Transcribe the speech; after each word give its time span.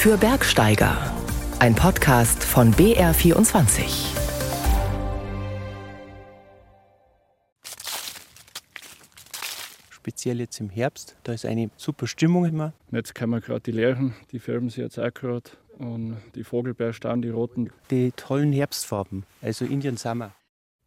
Für 0.00 0.16
Bergsteiger. 0.16 0.96
Ein 1.58 1.74
Podcast 1.74 2.42
von 2.42 2.72
BR24. 2.72 4.16
Speziell 9.90 10.40
jetzt 10.40 10.58
im 10.58 10.70
Herbst, 10.70 11.16
da 11.22 11.34
ist 11.34 11.44
eine 11.44 11.68
super 11.76 12.06
Stimmung 12.06 12.46
immer. 12.46 12.72
Jetzt 12.90 13.14
kann 13.14 13.28
man 13.28 13.42
gerade 13.42 13.60
die 13.60 13.72
Lerchen, 13.72 14.14
die 14.32 14.38
färben 14.38 14.70
sich 14.70 14.78
jetzt 14.78 14.98
auch 14.98 15.12
gerade. 15.12 15.50
Und 15.76 16.16
die 16.34 16.44
Vogelbeerstauden, 16.44 17.20
die 17.20 17.28
roten. 17.28 17.68
Die 17.90 18.12
tollen 18.12 18.54
Herbstfarben, 18.54 19.26
also 19.42 19.66
Indian 19.66 19.98
Summer. 19.98 20.32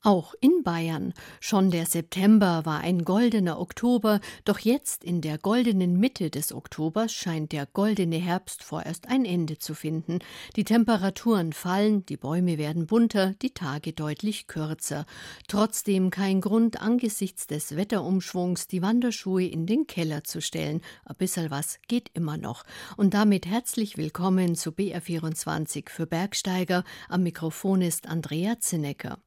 Auch 0.06 0.34
in 0.42 0.64
Bayern. 0.64 1.14
Schon 1.40 1.72
der 1.72 1.86
September 1.86 2.66
war 2.66 2.82
ein 2.82 3.06
goldener 3.06 3.58
Oktober, 3.58 4.20
doch 4.44 4.60
jetzt 4.60 5.02
in 5.02 5.22
der 5.22 5.38
goldenen 5.38 5.98
Mitte 5.98 6.30
des 6.30 6.52
Oktobers 6.52 7.14
scheint 7.14 7.54
der 7.54 7.66
goldene 7.68 8.18
Herbst 8.18 8.64
vorerst 8.64 9.08
ein 9.08 9.24
Ende 9.24 9.60
zu 9.60 9.74
finden. 9.74 10.20
Die 10.58 10.66
Temperaturen 10.66 11.54
fallen, 11.54 12.06
die 12.06 12.18
Bäume 12.18 12.58
werden 12.58 12.86
bunter, 12.86 13.34
die 13.42 13.54
Tage 13.54 13.94
deutlich 13.94 14.48
kürzer. 14.48 15.06
Trotzdem 15.48 16.10
kein 16.10 16.42
Grund, 16.42 16.82
angesichts 16.82 17.48
des 17.48 17.78
Wetterumschwungs 17.78 18.68
die 18.68 18.82
Wanderschuhe 18.82 19.46
in 19.46 19.66
den 19.66 19.88
Keller 19.88 20.26
zu 20.26 20.42
stellen. 20.42 20.82
Ein 21.06 21.16
bisschen 21.16 21.50
was 21.50 21.80
geht 21.88 22.12
immer 22.14 22.36
noch. 22.36 22.66
Und 22.98 23.14
damit 23.14 23.46
herzlich 23.46 23.96
willkommen 23.96 24.56
zu 24.56 24.72
BR24 24.72 25.90
für 25.90 26.08
Bergsteiger. 26.08 26.84
Am 27.08 27.24
Mikrofon 27.24 27.82
ist 27.82 28.10
Andrea 28.10 28.60
Zinnecker. 28.60 29.18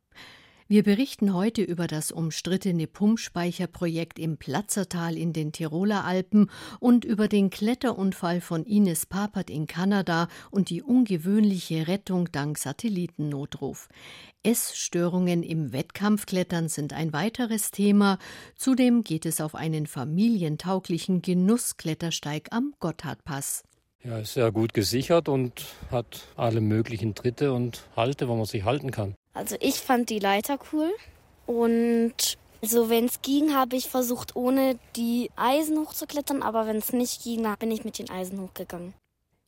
Wir 0.69 0.83
berichten 0.83 1.33
heute 1.33 1.62
über 1.62 1.87
das 1.87 2.11
umstrittene 2.11 2.88
Pumpspeicherprojekt 2.88 4.19
im 4.19 4.37
Platzertal 4.37 5.16
in 5.16 5.33
den 5.33 5.52
Tiroler 5.52 6.05
Alpen 6.05 6.51
und 6.80 7.05
über 7.05 7.29
den 7.29 7.51
Kletterunfall 7.51 8.41
von 8.41 8.65
Ines 8.65 9.07
Papert 9.07 9.48
in 9.48 9.69
Kanada 9.69 10.27
und 10.51 10.69
die 10.69 10.83
ungewöhnliche 10.83 11.87
Rettung 11.87 12.32
dank 12.32 12.59
Satellitennotruf. 12.59 13.88
Essstörungen 14.43 15.45
im 15.45 15.73
Wettkampfklettern 15.73 16.69
sind 16.69 16.93
ein 16.95 17.13
weiteres 17.13 17.71
Thema. 17.71 18.19
Zudem 18.57 19.04
geht 19.04 19.24
es 19.24 19.41
auf 19.41 19.54
einen 19.54 19.87
familientauglichen 19.87 21.23
Genussklettersteig 21.23 22.48
am 22.51 22.74
Gotthardpass. 22.80 23.63
Ja, 24.02 24.19
ist 24.19 24.35
sehr 24.35 24.51
gut 24.51 24.74
gesichert 24.74 25.29
und 25.29 25.65
hat 25.93 26.26
alle 26.35 26.60
möglichen 26.60 27.15
Tritte 27.15 27.52
und 27.52 27.88
Halte, 27.95 28.26
wo 28.29 28.35
man 28.35 28.46
sich 28.46 28.65
halten 28.65 28.91
kann. 28.91 29.15
Also 29.37 29.56
ich 29.60 29.74
fand 29.74 30.09
die 30.09 30.18
Leiter 30.18 30.59
cool 30.73 30.90
und 31.46 32.38
so 32.62 32.88
wenn 32.88 33.04
es 33.04 33.20
ging, 33.20 33.54
habe 33.54 33.76
ich 33.76 33.90
versucht, 33.90 34.34
ohne 34.34 34.79
die 34.96 35.30
Eisen 35.37 35.79
hochzuklettern, 35.79 36.42
aber 36.42 36.66
wenn 36.66 36.79
es 36.79 36.95
nicht 36.95 37.23
ging, 37.23 37.46
bin 37.59 37.70
ich 37.70 37.84
mit 37.84 37.98
den 37.98 38.09
Eisen 38.09 38.40
hochgegangen. 38.40 38.95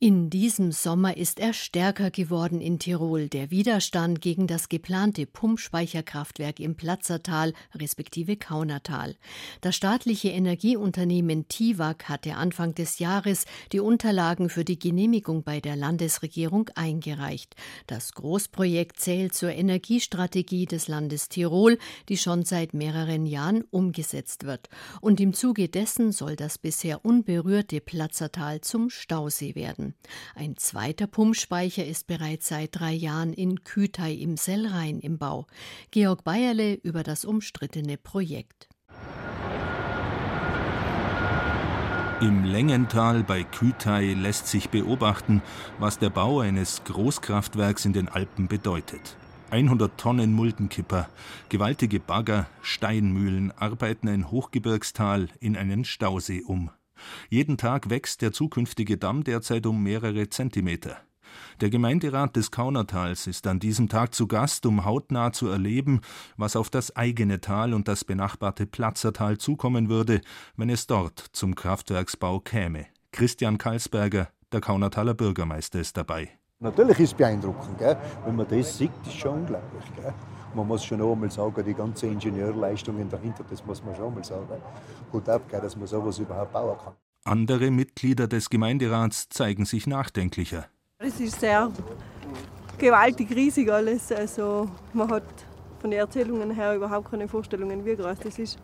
In 0.01 0.29
diesem 0.29 0.71
Sommer 0.71 1.17
ist 1.17 1.41
er 1.41 1.51
stärker 1.51 2.09
geworden 2.09 2.61
in 2.61 2.79
Tirol, 2.79 3.27
der 3.27 3.51
Widerstand 3.51 4.21
gegen 4.21 4.47
das 4.47 4.69
geplante 4.69 5.25
Pumpspeicherkraftwerk 5.25 6.61
im 6.61 6.75
Platzertal 6.75 7.51
respektive 7.75 8.37
Kaunertal. 8.37 9.17
Das 9.59 9.75
staatliche 9.75 10.29
Energieunternehmen 10.29 11.49
TIWAG 11.49 12.05
hatte 12.05 12.35
Anfang 12.35 12.73
des 12.75 12.99
Jahres 12.99 13.43
die 13.73 13.81
Unterlagen 13.81 14.49
für 14.49 14.63
die 14.63 14.79
Genehmigung 14.79 15.43
bei 15.43 15.59
der 15.59 15.75
Landesregierung 15.75 16.69
eingereicht. 16.75 17.57
Das 17.85 18.13
Großprojekt 18.13 19.01
zählt 19.01 19.33
zur 19.33 19.51
Energiestrategie 19.51 20.65
des 20.65 20.87
Landes 20.87 21.27
Tirol, 21.27 21.77
die 22.07 22.15
schon 22.15 22.45
seit 22.45 22.73
mehreren 22.73 23.25
Jahren 23.25 23.65
umgesetzt 23.69 24.45
wird. 24.45 24.69
Und 25.01 25.19
im 25.19 25.33
Zuge 25.33 25.67
dessen 25.67 26.13
soll 26.13 26.37
das 26.37 26.57
bisher 26.57 27.03
unberührte 27.03 27.81
Platzertal 27.81 28.61
zum 28.61 28.89
Stausee 28.89 29.55
werden. 29.55 29.88
Ein 30.35 30.57
zweiter 30.57 31.07
Pumpspeicher 31.07 31.85
ist 31.85 32.07
bereits 32.07 32.47
seit 32.47 32.79
drei 32.79 32.93
Jahren 32.93 33.33
in 33.33 33.63
Kütei 33.63 34.13
im 34.13 34.37
Sellrhein 34.37 34.99
im 34.99 35.17
Bau. 35.17 35.47
Georg 35.91 36.23
Bayerle 36.23 36.73
über 36.75 37.03
das 37.03 37.25
umstrittene 37.25 37.97
Projekt. 37.97 38.69
Im 42.21 42.43
Längental 42.43 43.23
bei 43.23 43.43
Kütei 43.43 44.13
lässt 44.13 44.47
sich 44.47 44.69
beobachten, 44.69 45.41
was 45.77 45.99
der 45.99 46.09
Bau 46.09 46.41
eines 46.41 46.83
Großkraftwerks 46.83 47.85
in 47.85 47.93
den 47.93 48.09
Alpen 48.09 48.49
bedeutet. 48.49 49.15
100 49.51 49.97
Tonnen 49.97 50.33
Muldenkipper, 50.33 51.09
gewaltige 51.47 52.01
Bagger, 52.01 52.47
Steinmühlen 52.61 53.51
arbeiten 53.57 54.09
ein 54.09 54.29
Hochgebirgstal 54.29 55.29
in 55.39 55.55
einen 55.55 55.85
Stausee 55.85 56.43
um. 56.43 56.71
Jeden 57.29 57.57
Tag 57.57 57.89
wächst 57.89 58.21
der 58.21 58.31
zukünftige 58.31 58.97
Damm 58.97 59.23
derzeit 59.23 59.65
um 59.65 59.83
mehrere 59.83 60.29
Zentimeter. 60.29 60.97
Der 61.61 61.69
Gemeinderat 61.69 62.35
des 62.35 62.51
Kaunertals 62.51 63.27
ist 63.27 63.45
an 63.47 63.59
diesem 63.59 63.89
Tag 63.89 64.13
zu 64.13 64.27
Gast, 64.27 64.65
um 64.65 64.85
hautnah 64.85 65.31
zu 65.31 65.47
erleben, 65.47 66.01
was 66.37 66.55
auf 66.55 66.69
das 66.69 66.95
eigene 66.95 67.41
Tal 67.41 67.73
und 67.73 67.87
das 67.87 68.03
benachbarte 68.03 68.65
Platzertal 68.65 69.37
zukommen 69.37 69.89
würde, 69.89 70.21
wenn 70.55 70.69
es 70.69 70.87
dort 70.87 71.19
zum 71.33 71.55
Kraftwerksbau 71.55 72.39
käme. 72.39 72.85
Christian 73.11 73.57
Kalsberger, 73.57 74.29
der 74.51 74.61
Kaunertaler 74.61 75.13
Bürgermeister, 75.13 75.79
ist 75.79 75.97
dabei. 75.97 76.29
Natürlich 76.59 76.99
ist 76.99 77.11
es 77.11 77.13
beeindruckend, 77.13 77.77
gell? 77.77 77.97
wenn 78.25 78.35
man 78.35 78.47
das 78.47 78.77
sieht, 78.77 78.91
ist 79.05 79.17
schon 79.17 79.39
unglaublich. 79.39 79.83
Gell? 79.95 80.13
Man 80.53 80.67
muss 80.67 80.83
schon 80.83 81.01
einmal 81.01 81.31
sagen, 81.31 81.63
die 81.65 81.73
ganze 81.73 82.07
Ingenieurleistungen 82.07 83.09
dahinter, 83.09 83.43
das 83.49 83.65
muss 83.65 83.83
man 83.83 83.95
schon 83.95 84.07
einmal 84.07 84.23
sagen. 84.23 84.47
Gut 85.11 85.27
ab, 85.29 85.41
dass 85.51 85.75
man 85.75 85.87
sowas 85.87 86.19
überhaupt 86.19 86.53
bauen 86.53 86.77
kann. 86.77 86.93
Andere 87.25 87.69
Mitglieder 87.69 88.27
des 88.27 88.49
Gemeinderats 88.49 89.29
zeigen 89.29 89.65
sich 89.65 89.87
nachdenklicher. 89.87 90.65
Es 90.99 91.19
ist 91.19 91.39
sehr 91.39 91.71
gewaltig, 92.77 93.29
riesig 93.35 93.71
alles. 93.71 94.11
Also 94.11 94.69
man 94.93 95.09
hat 95.09 95.23
von 95.79 95.91
den 95.91 95.99
Erzählungen 95.99 96.51
her 96.51 96.75
überhaupt 96.75 97.11
keine 97.11 97.27
Vorstellungen, 97.27 97.85
wie 97.85 97.95
groß 97.95 98.19
das 98.23 98.39
ist. 98.39 98.59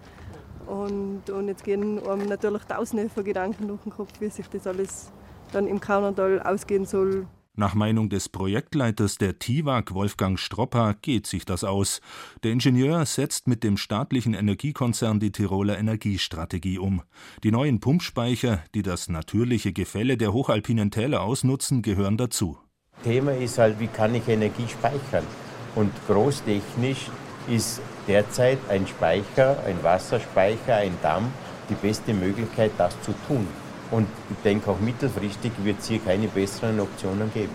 Und, 0.65 1.29
und 1.29 1.47
jetzt 1.47 1.63
gehen 1.63 1.99
einem 2.07 2.27
natürlich 2.27 2.63
tausende 2.63 3.07
von 3.09 3.23
Gedanken 3.23 3.67
durch 3.67 3.81
den 3.81 3.91
Kopf, 3.91 4.11
wie 4.19 4.29
sich 4.29 4.47
das 4.49 4.65
alles 4.65 5.11
dann 5.51 5.67
im 5.67 5.79
Kaunertal 5.79 6.41
ausgehen 6.41 6.85
soll. 6.85 7.27
Nach 7.57 7.73
Meinung 7.73 8.09
des 8.09 8.27
Projektleiters 8.27 9.17
der 9.17 9.39
TIWAG, 9.39 9.93
Wolfgang 9.93 10.37
Stropper, 10.37 10.93
geht 11.01 11.25
sich 11.25 11.45
das 11.45 11.63
aus. 11.63 12.01
Der 12.43 12.51
Ingenieur 12.51 13.05
setzt 13.05 13.47
mit 13.47 13.63
dem 13.63 13.77
staatlichen 13.77 14.33
Energiekonzern 14.33 15.21
die 15.21 15.31
Tiroler 15.31 15.77
Energiestrategie 15.77 16.79
um. 16.79 17.01
Die 17.43 17.51
neuen 17.51 17.79
Pumpspeicher, 17.79 18.63
die 18.73 18.81
das 18.81 19.07
natürliche 19.07 19.71
Gefälle 19.71 20.17
der 20.17 20.33
hochalpinen 20.33 20.91
Täler 20.91 21.21
ausnutzen, 21.21 21.81
gehören 21.81 22.17
dazu. 22.17 22.57
Thema 23.03 23.31
ist 23.31 23.57
halt, 23.57 23.79
wie 23.79 23.87
kann 23.87 24.15
ich 24.15 24.27
Energie 24.27 24.67
speichern? 24.67 25.25
Und 25.75 25.93
großtechnisch 26.07 27.09
ist 27.47 27.81
derzeit 28.07 28.59
ein 28.69 28.85
Speicher, 28.85 29.63
ein 29.65 29.81
Wasserspeicher, 29.81 30.75
ein 30.75 30.97
Damm 31.01 31.31
die 31.69 31.75
beste 31.75 32.13
Möglichkeit, 32.13 32.71
das 32.77 32.99
zu 33.01 33.13
tun. 33.27 33.47
Und 33.95 34.07
ich 34.29 34.35
denke, 34.43 34.69
auch 34.69 34.79
mittelfristig 34.81 35.53
wird 35.63 35.79
es 35.79 35.87
hier 35.87 35.99
keine 35.99 36.27
besseren 36.27 36.81
Optionen 36.81 37.31
geben. 37.33 37.53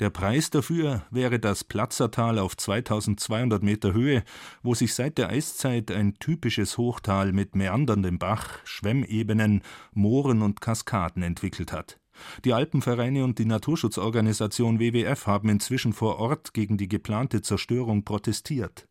Der 0.00 0.10
Preis 0.10 0.50
dafür 0.50 1.02
wäre 1.12 1.38
das 1.38 1.62
Platzertal 1.62 2.40
auf 2.40 2.56
2200 2.56 3.62
Meter 3.62 3.92
Höhe, 3.92 4.24
wo 4.64 4.74
sich 4.74 4.94
seit 4.94 5.16
der 5.16 5.28
Eiszeit 5.28 5.92
ein 5.92 6.14
typisches 6.18 6.76
Hochtal 6.76 7.32
mit 7.32 7.54
meanderndem 7.54 8.18
Bach, 8.18 8.58
Schwemmebenen, 8.64 9.62
Mooren 9.92 10.42
und 10.42 10.60
Kaskaden 10.60 11.22
entwickelt 11.22 11.72
hat. 11.72 12.00
Die 12.44 12.52
Alpenvereine 12.52 13.24
und 13.24 13.38
die 13.38 13.44
Naturschutzorganisation 13.44 14.80
WWF 14.80 15.26
haben 15.26 15.48
inzwischen 15.48 15.92
vor 15.92 16.18
Ort 16.18 16.54
gegen 16.54 16.76
die 16.76 16.88
geplante 16.88 17.42
Zerstörung 17.42 18.04
protestiert. 18.04 18.88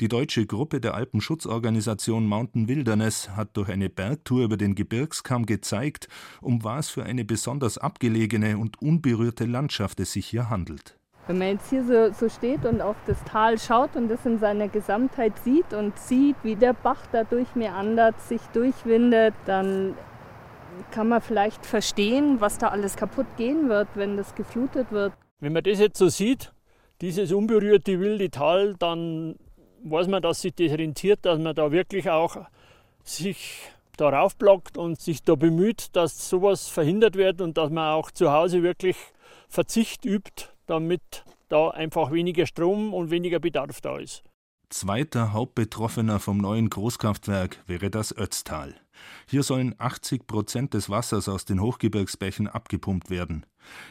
Die 0.00 0.08
deutsche 0.08 0.46
Gruppe 0.46 0.80
der 0.80 0.94
Alpenschutzorganisation 0.94 2.26
Mountain 2.26 2.68
Wilderness 2.68 3.30
hat 3.30 3.56
durch 3.56 3.68
eine 3.68 3.88
Bergtour 3.88 4.44
über 4.44 4.56
den 4.56 4.74
Gebirgskamm 4.74 5.46
gezeigt, 5.46 6.08
um 6.40 6.64
was 6.64 6.88
für 6.88 7.04
eine 7.04 7.24
besonders 7.24 7.78
abgelegene 7.78 8.58
und 8.58 8.80
unberührte 8.80 9.44
Landschaft 9.44 10.00
es 10.00 10.12
sich 10.12 10.26
hier 10.26 10.50
handelt. 10.50 10.98
Wenn 11.28 11.36
man 11.36 11.48
jetzt 11.48 11.68
hier 11.68 11.84
so, 11.84 12.10
so, 12.10 12.30
steht 12.30 12.64
und 12.64 12.80
auf 12.80 12.96
das 13.06 13.22
Tal 13.24 13.58
schaut 13.58 13.96
und 13.96 14.08
das 14.08 14.24
in 14.24 14.38
seiner 14.38 14.68
Gesamtheit 14.68 15.38
sieht 15.44 15.74
und 15.74 15.98
sieht, 15.98 16.36
wie 16.42 16.56
der 16.56 16.72
Bach 16.72 17.06
da 17.12 17.22
durchmeandert, 17.22 18.18
sich 18.22 18.40
durchwindet, 18.54 19.34
dann 19.44 19.94
kann 20.90 21.08
man 21.08 21.20
vielleicht 21.20 21.64
verstehen, 21.66 22.40
was 22.40 22.58
da 22.58 22.68
alles 22.68 22.96
kaputt 22.96 23.26
gehen 23.36 23.68
wird, 23.68 23.88
wenn 23.94 24.16
das 24.16 24.34
geflutet 24.34 24.90
wird. 24.92 25.12
Wenn 25.40 25.52
man 25.52 25.62
das 25.62 25.78
jetzt 25.78 25.98
so 25.98 26.08
sieht, 26.08 26.52
dieses 27.00 27.32
unberührte 27.32 28.00
wilde 28.00 28.30
Tal, 28.30 28.74
dann 28.74 29.36
weiß 29.84 30.08
man, 30.08 30.22
dass 30.22 30.42
sich 30.42 30.54
das 30.54 30.72
rentiert, 30.72 31.20
dass 31.22 31.38
man 31.38 31.54
da 31.54 31.70
wirklich 31.70 32.10
auch 32.10 32.36
sich 33.04 33.60
darauf 33.96 34.36
blockt 34.36 34.78
und 34.78 35.00
sich 35.00 35.22
da 35.22 35.34
bemüht, 35.34 35.96
dass 35.96 36.28
sowas 36.28 36.68
verhindert 36.68 37.16
wird 37.16 37.40
und 37.40 37.56
dass 37.56 37.70
man 37.70 37.92
auch 37.92 38.10
zu 38.10 38.32
Hause 38.32 38.62
wirklich 38.62 38.96
Verzicht 39.48 40.04
übt, 40.04 40.46
damit 40.66 41.24
da 41.48 41.70
einfach 41.70 42.12
weniger 42.12 42.46
Strom 42.46 42.92
und 42.94 43.10
weniger 43.10 43.38
Bedarf 43.38 43.80
da 43.80 43.98
ist. 43.98 44.22
Zweiter 44.70 45.32
Hauptbetroffener 45.32 46.20
vom 46.20 46.38
neuen 46.38 46.68
Großkraftwerk 46.68 47.62
wäre 47.66 47.88
das 47.88 48.14
Ötztal. 48.16 48.74
Hier 49.26 49.42
sollen 49.42 49.74
80 49.78 50.26
Prozent 50.26 50.74
des 50.74 50.88
Wassers 50.90 51.28
aus 51.28 51.44
den 51.44 51.60
Hochgebirgsbächen 51.60 52.48
abgepumpt 52.48 53.10
werden. 53.10 53.44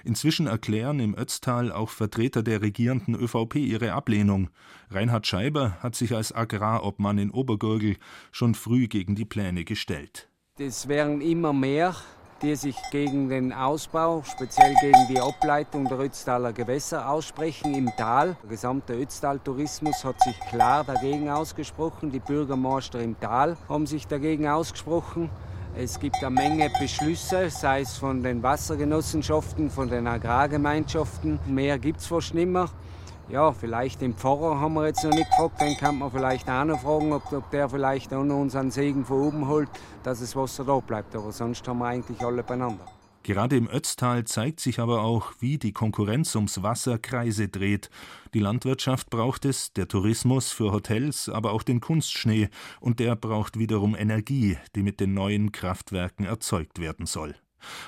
Inzwischen 0.03 0.47
erklären 0.47 0.99
im 0.99 1.15
Ötztal 1.17 1.71
auch 1.71 1.89
Vertreter 1.89 2.43
der 2.43 2.61
regierenden 2.61 3.15
ÖVP 3.15 3.55
ihre 3.55 3.93
Ablehnung. 3.93 4.49
Reinhard 4.89 5.27
Scheiber 5.27 5.77
hat 5.81 5.95
sich 5.95 6.15
als 6.15 6.33
Agrarobmann 6.33 7.17
in 7.17 7.31
Obergurgel 7.31 7.97
schon 8.31 8.55
früh 8.55 8.87
gegen 8.87 9.15
die 9.15 9.25
Pläne 9.25 9.65
gestellt. 9.65 10.29
Das 10.57 10.87
wären 10.87 11.21
immer 11.21 11.53
mehr 11.53 11.95
die 12.41 12.55
sich 12.55 12.75
gegen 12.91 13.29
den 13.29 13.51
Ausbau, 13.51 14.23
speziell 14.23 14.75
gegen 14.81 15.07
die 15.09 15.19
Ableitung 15.19 15.87
der 15.87 15.99
Ötztaler 15.99 16.53
Gewässer 16.53 17.09
aussprechen 17.09 17.73
im 17.73 17.89
Tal. 17.95 18.35
Der 18.43 18.49
gesamte 18.49 18.93
Ötztal-Tourismus 18.93 20.03
hat 20.03 20.21
sich 20.21 20.39
klar 20.41 20.83
dagegen 20.83 21.29
ausgesprochen. 21.29 22.11
Die 22.11 22.19
Bürgermeister 22.19 22.99
im 22.99 23.19
Tal 23.19 23.57
haben 23.67 23.87
sich 23.87 24.07
dagegen 24.07 24.47
ausgesprochen. 24.47 25.29
Es 25.75 25.99
gibt 25.99 26.17
eine 26.23 26.31
Menge 26.31 26.69
Beschlüsse, 26.79 27.49
sei 27.49 27.81
es 27.81 27.97
von 27.97 28.21
den 28.23 28.41
Wassergenossenschaften, 28.41 29.69
von 29.69 29.89
den 29.89 30.07
Agrargemeinschaften. 30.07 31.39
Mehr 31.47 31.79
gibt 31.79 31.99
es 32.01 32.07
fast 32.07 32.33
nicht 32.33 32.47
mehr. 32.47 32.69
Ja, 33.29 33.51
vielleicht 33.51 33.99
den 33.99 34.13
Pfarrer 34.13 34.57
haben 34.57 34.75
wir 34.75 34.87
jetzt 34.87 35.03
noch 35.03 35.11
nicht 35.11 35.29
gefragt, 35.29 35.59
den 35.59 35.75
kann 35.75 35.97
man 35.97 36.09
vielleicht 36.09 36.49
auch 36.49 36.63
noch 36.63 36.79
fragen, 36.79 37.11
ob, 37.11 37.29
ob 37.33 37.51
der 37.51 37.67
vielleicht 37.67 38.13
auch 38.13 38.23
noch 38.23 38.39
unseren 38.39 38.71
Segen 38.71 39.03
von 39.03 39.19
oben 39.19 39.47
holt, 39.49 39.69
dass 40.03 40.21
das 40.21 40.33
Wasser 40.33 40.63
da 40.63 40.79
bleibt. 40.79 41.13
Aber 41.13 41.33
sonst 41.33 41.67
haben 41.67 41.79
wir 41.79 41.87
eigentlich 41.87 42.21
alle 42.21 42.41
beieinander. 42.41 42.85
Gerade 43.23 43.57
im 43.57 43.69
Ötztal 43.69 44.23
zeigt 44.23 44.61
sich 44.61 44.79
aber 44.79 45.01
auch, 45.01 45.33
wie 45.39 45.57
die 45.57 45.73
Konkurrenz 45.73 46.33
ums 46.35 46.63
Wasser 46.63 46.97
Kreise 46.97 47.49
dreht. 47.49 47.89
Die 48.33 48.39
Landwirtschaft 48.39 49.09
braucht 49.09 49.43
es, 49.43 49.73
der 49.73 49.89
Tourismus 49.89 50.53
für 50.53 50.71
Hotels, 50.71 51.27
aber 51.27 51.51
auch 51.51 51.63
den 51.63 51.81
Kunstschnee, 51.81 52.47
und 52.79 53.01
der 53.01 53.17
braucht 53.17 53.59
wiederum 53.59 53.93
Energie, 53.93 54.57
die 54.73 54.83
mit 54.83 55.01
den 55.01 55.13
neuen 55.13 55.51
Kraftwerken 55.51 56.25
erzeugt 56.25 56.79
werden 56.79 57.05
soll. 57.05 57.35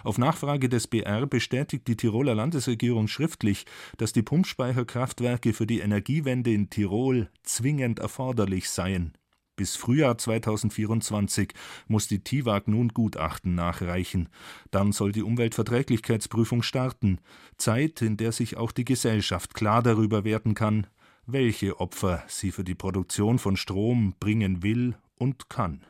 Auf 0.04 0.18
Nachfrage 0.18 0.70
des 0.70 0.88
BR 0.88 1.28
bestätigt 1.28 1.88
die 1.88 1.98
Tiroler 1.98 2.36
Landesregierung 2.36 3.08
schriftlich, 3.08 3.66
dass 3.98 4.14
die 4.14 4.24
Pumpspeicherkraftwerke 4.24 5.54
für 5.54 5.68
die 5.68 5.80
Energiewende 5.80 6.52
in 6.54 6.70
Tirol 6.70 7.30
zwingend 7.44 8.00
erforderlich 8.00 8.70
seien. 8.70 9.14
Bis 9.60 9.76
Frühjahr 9.76 10.18
2024 10.18 11.54
muss 11.90 12.08
die 12.08 12.24
TIWAG 12.24 12.70
nun 12.70 12.88
Gutachten 12.90 13.56
nachreichen. 13.56 14.30
Dann 14.72 14.94
soll 14.94 15.12
die 15.12 15.22
Umweltverträglichkeitsprüfung 15.22 16.64
starten. 16.64 17.20
Zeit, 17.58 18.02
in 18.02 18.16
der 18.16 18.32
sich 18.32 18.56
auch 18.56 18.72
die 18.72 18.86
Gesellschaft 18.86 19.54
klar 19.54 19.84
darüber 19.84 20.24
werden 20.24 20.54
kann, 20.54 20.88
welche 21.26 21.82
Opfer 21.82 22.24
sie 22.28 22.52
für 22.52 22.64
die 22.64 22.74
Produktion 22.74 23.38
von 23.38 23.58
Strom 23.58 24.16
bringen 24.18 24.64
will 24.64 24.96
und 25.18 25.50
kann. 25.50 25.84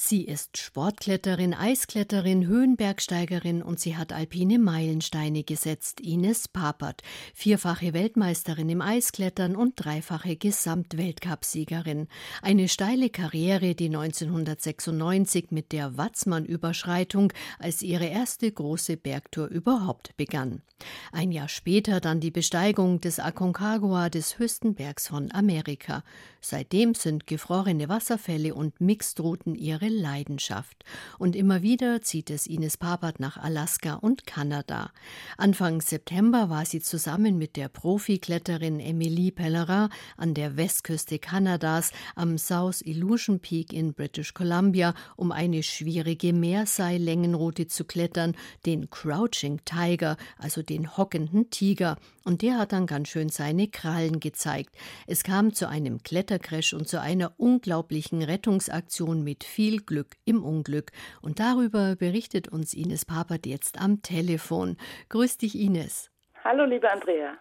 Sie 0.00 0.22
ist 0.22 0.58
Sportkletterin, 0.58 1.54
Eiskletterin, 1.54 2.46
Höhenbergsteigerin 2.46 3.64
und 3.64 3.80
sie 3.80 3.96
hat 3.96 4.12
alpine 4.12 4.60
Meilensteine 4.60 5.42
gesetzt. 5.42 6.00
Ines 6.00 6.46
Papert, 6.46 7.02
vierfache 7.34 7.92
Weltmeisterin 7.94 8.68
im 8.68 8.80
Eisklettern 8.80 9.56
und 9.56 9.72
dreifache 9.74 10.36
Gesamtweltcupsiegerin. 10.36 12.06
Eine 12.42 12.68
steile 12.68 13.10
Karriere, 13.10 13.74
die 13.74 13.86
1996 13.86 15.50
mit 15.50 15.72
der 15.72 15.96
Watzmann-Überschreitung 15.96 17.32
als 17.58 17.82
ihre 17.82 18.06
erste 18.06 18.52
große 18.52 18.98
Bergtour 18.98 19.48
überhaupt 19.48 20.16
begann. 20.16 20.62
Ein 21.10 21.32
Jahr 21.32 21.48
später 21.48 22.00
dann 22.00 22.20
die 22.20 22.30
Besteigung 22.30 23.00
des 23.00 23.18
Aconcagua, 23.18 24.10
des 24.10 24.38
höchsten 24.38 24.76
Bergs 24.76 25.08
von 25.08 25.32
Amerika. 25.32 26.04
Seitdem 26.40 26.94
sind 26.94 27.26
gefrorene 27.26 27.88
Wasserfälle 27.88 28.54
und 28.54 28.80
Mixedrouten 28.80 29.56
ihre 29.56 29.87
Leidenschaft. 29.88 30.84
Und 31.18 31.36
immer 31.36 31.62
wieder 31.62 32.02
zieht 32.02 32.30
es 32.30 32.46
Ines 32.46 32.76
Papert 32.76 33.20
nach 33.20 33.36
Alaska 33.36 33.94
und 33.94 34.26
Kanada. 34.26 34.90
Anfang 35.36 35.80
September 35.80 36.50
war 36.50 36.64
sie 36.64 36.80
zusammen 36.80 37.38
mit 37.38 37.56
der 37.56 37.68
Profikletterin 37.68 38.80
Emilie 38.80 39.32
Pellerin 39.32 39.88
an 40.16 40.34
der 40.34 40.56
Westküste 40.56 41.18
Kanadas 41.18 41.92
am 42.14 42.38
South 42.38 42.82
Illusion 42.82 43.40
Peak 43.40 43.72
in 43.72 43.94
British 43.94 44.34
Columbia, 44.34 44.94
um 45.16 45.32
eine 45.32 45.62
schwierige 45.62 46.32
Meerseillängenroute 46.32 47.66
zu 47.66 47.84
klettern, 47.84 48.34
den 48.66 48.90
Crouching 48.90 49.60
Tiger, 49.64 50.16
also 50.38 50.62
den 50.62 50.96
hockenden 50.96 51.50
Tiger. 51.50 51.96
Und 52.24 52.42
der 52.42 52.58
hat 52.58 52.72
dann 52.72 52.86
ganz 52.86 53.08
schön 53.08 53.30
seine 53.30 53.68
Krallen 53.68 54.20
gezeigt. 54.20 54.74
Es 55.06 55.22
kam 55.22 55.54
zu 55.54 55.66
einem 55.68 56.02
Klettercrash 56.02 56.74
und 56.74 56.86
zu 56.86 57.00
einer 57.00 57.32
unglaublichen 57.38 58.22
Rettungsaktion 58.22 59.24
mit 59.24 59.44
viel 59.44 59.77
Glück 59.84 60.16
im 60.24 60.44
Unglück. 60.44 60.90
Und 61.22 61.40
darüber 61.40 61.96
berichtet 61.96 62.48
uns 62.48 62.74
Ines 62.74 63.04
Papert 63.04 63.46
jetzt 63.46 63.80
am 63.80 64.02
Telefon. 64.02 64.76
Grüß 65.08 65.38
dich, 65.38 65.58
Ines. 65.58 66.10
Hallo, 66.44 66.64
liebe 66.64 66.90
Andrea. 66.90 67.36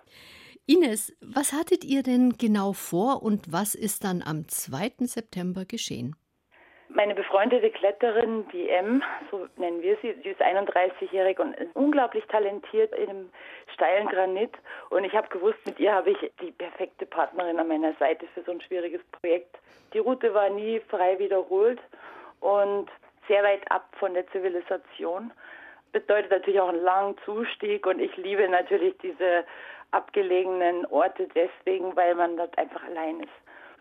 Ines, 0.66 1.16
was 1.22 1.54
hattet 1.54 1.86
ihr 1.86 2.04
denn 2.04 2.34
genau 2.38 2.74
vor 2.74 3.24
und 3.24 3.52
was 3.52 3.74
ist 3.74 4.04
dann 4.04 4.22
am 4.22 4.50
2. 4.50 5.06
September 5.06 5.64
geschehen? 5.64 6.16
Meine 6.90 7.16
befreundete 7.16 7.70
Kletterin, 7.70 8.46
die 8.52 8.70
M, 8.70 9.04
so 9.30 9.48
nennen 9.58 9.82
wir 9.82 9.98
sie, 10.02 10.16
sie 10.24 10.30
ist 10.30 10.42
31-jährig 10.42 11.40
und 11.40 11.54
ist 11.56 11.74
unglaublich 11.74 12.26
talentiert 12.26 12.94
in 12.96 13.10
einem 13.10 13.30
steilen 13.74 14.08
Granit. 14.08 14.52
Und 14.90 15.04
ich 15.04 15.14
habe 15.14 15.28
gewusst, 15.30 15.60
mit 15.66 15.80
ihr 15.80 15.94
habe 15.94 16.12
ich 16.12 16.32
die 16.42 16.52
perfekte 16.52 17.06
Partnerin 17.06 17.60
an 17.60 17.68
meiner 17.68 17.94
Seite 17.96 18.26
für 18.34 18.44
so 18.44 18.52
ein 18.52 18.62
schwieriges 18.62 19.02
Projekt. 19.12 19.58
Die 19.94 20.00
Route 20.00 20.34
war 20.34 20.50
nie 20.50 20.82
frei 20.90 21.20
wiederholt 21.20 21.80
und 22.40 22.90
sehr 23.28 23.44
weit 23.44 23.70
ab 23.72 23.88
von 24.00 24.14
der 24.14 24.28
Zivilisation. 24.28 25.32
Bedeutet 25.92 26.32
natürlich 26.32 26.60
auch 26.60 26.70
einen 26.70 26.84
langen 26.84 27.18
Zustieg 27.26 27.86
und 27.86 28.00
ich 28.00 28.16
liebe 28.18 28.48
natürlich 28.48 28.96
diese 29.02 29.46
abgelegenen 29.92 30.86
Orte 30.88 31.28
deswegen, 31.34 31.96
weil 31.96 32.16
man 32.16 32.38
dort 32.38 32.58
einfach 32.58 32.84
allein 32.84 33.22
ist. 33.22 33.30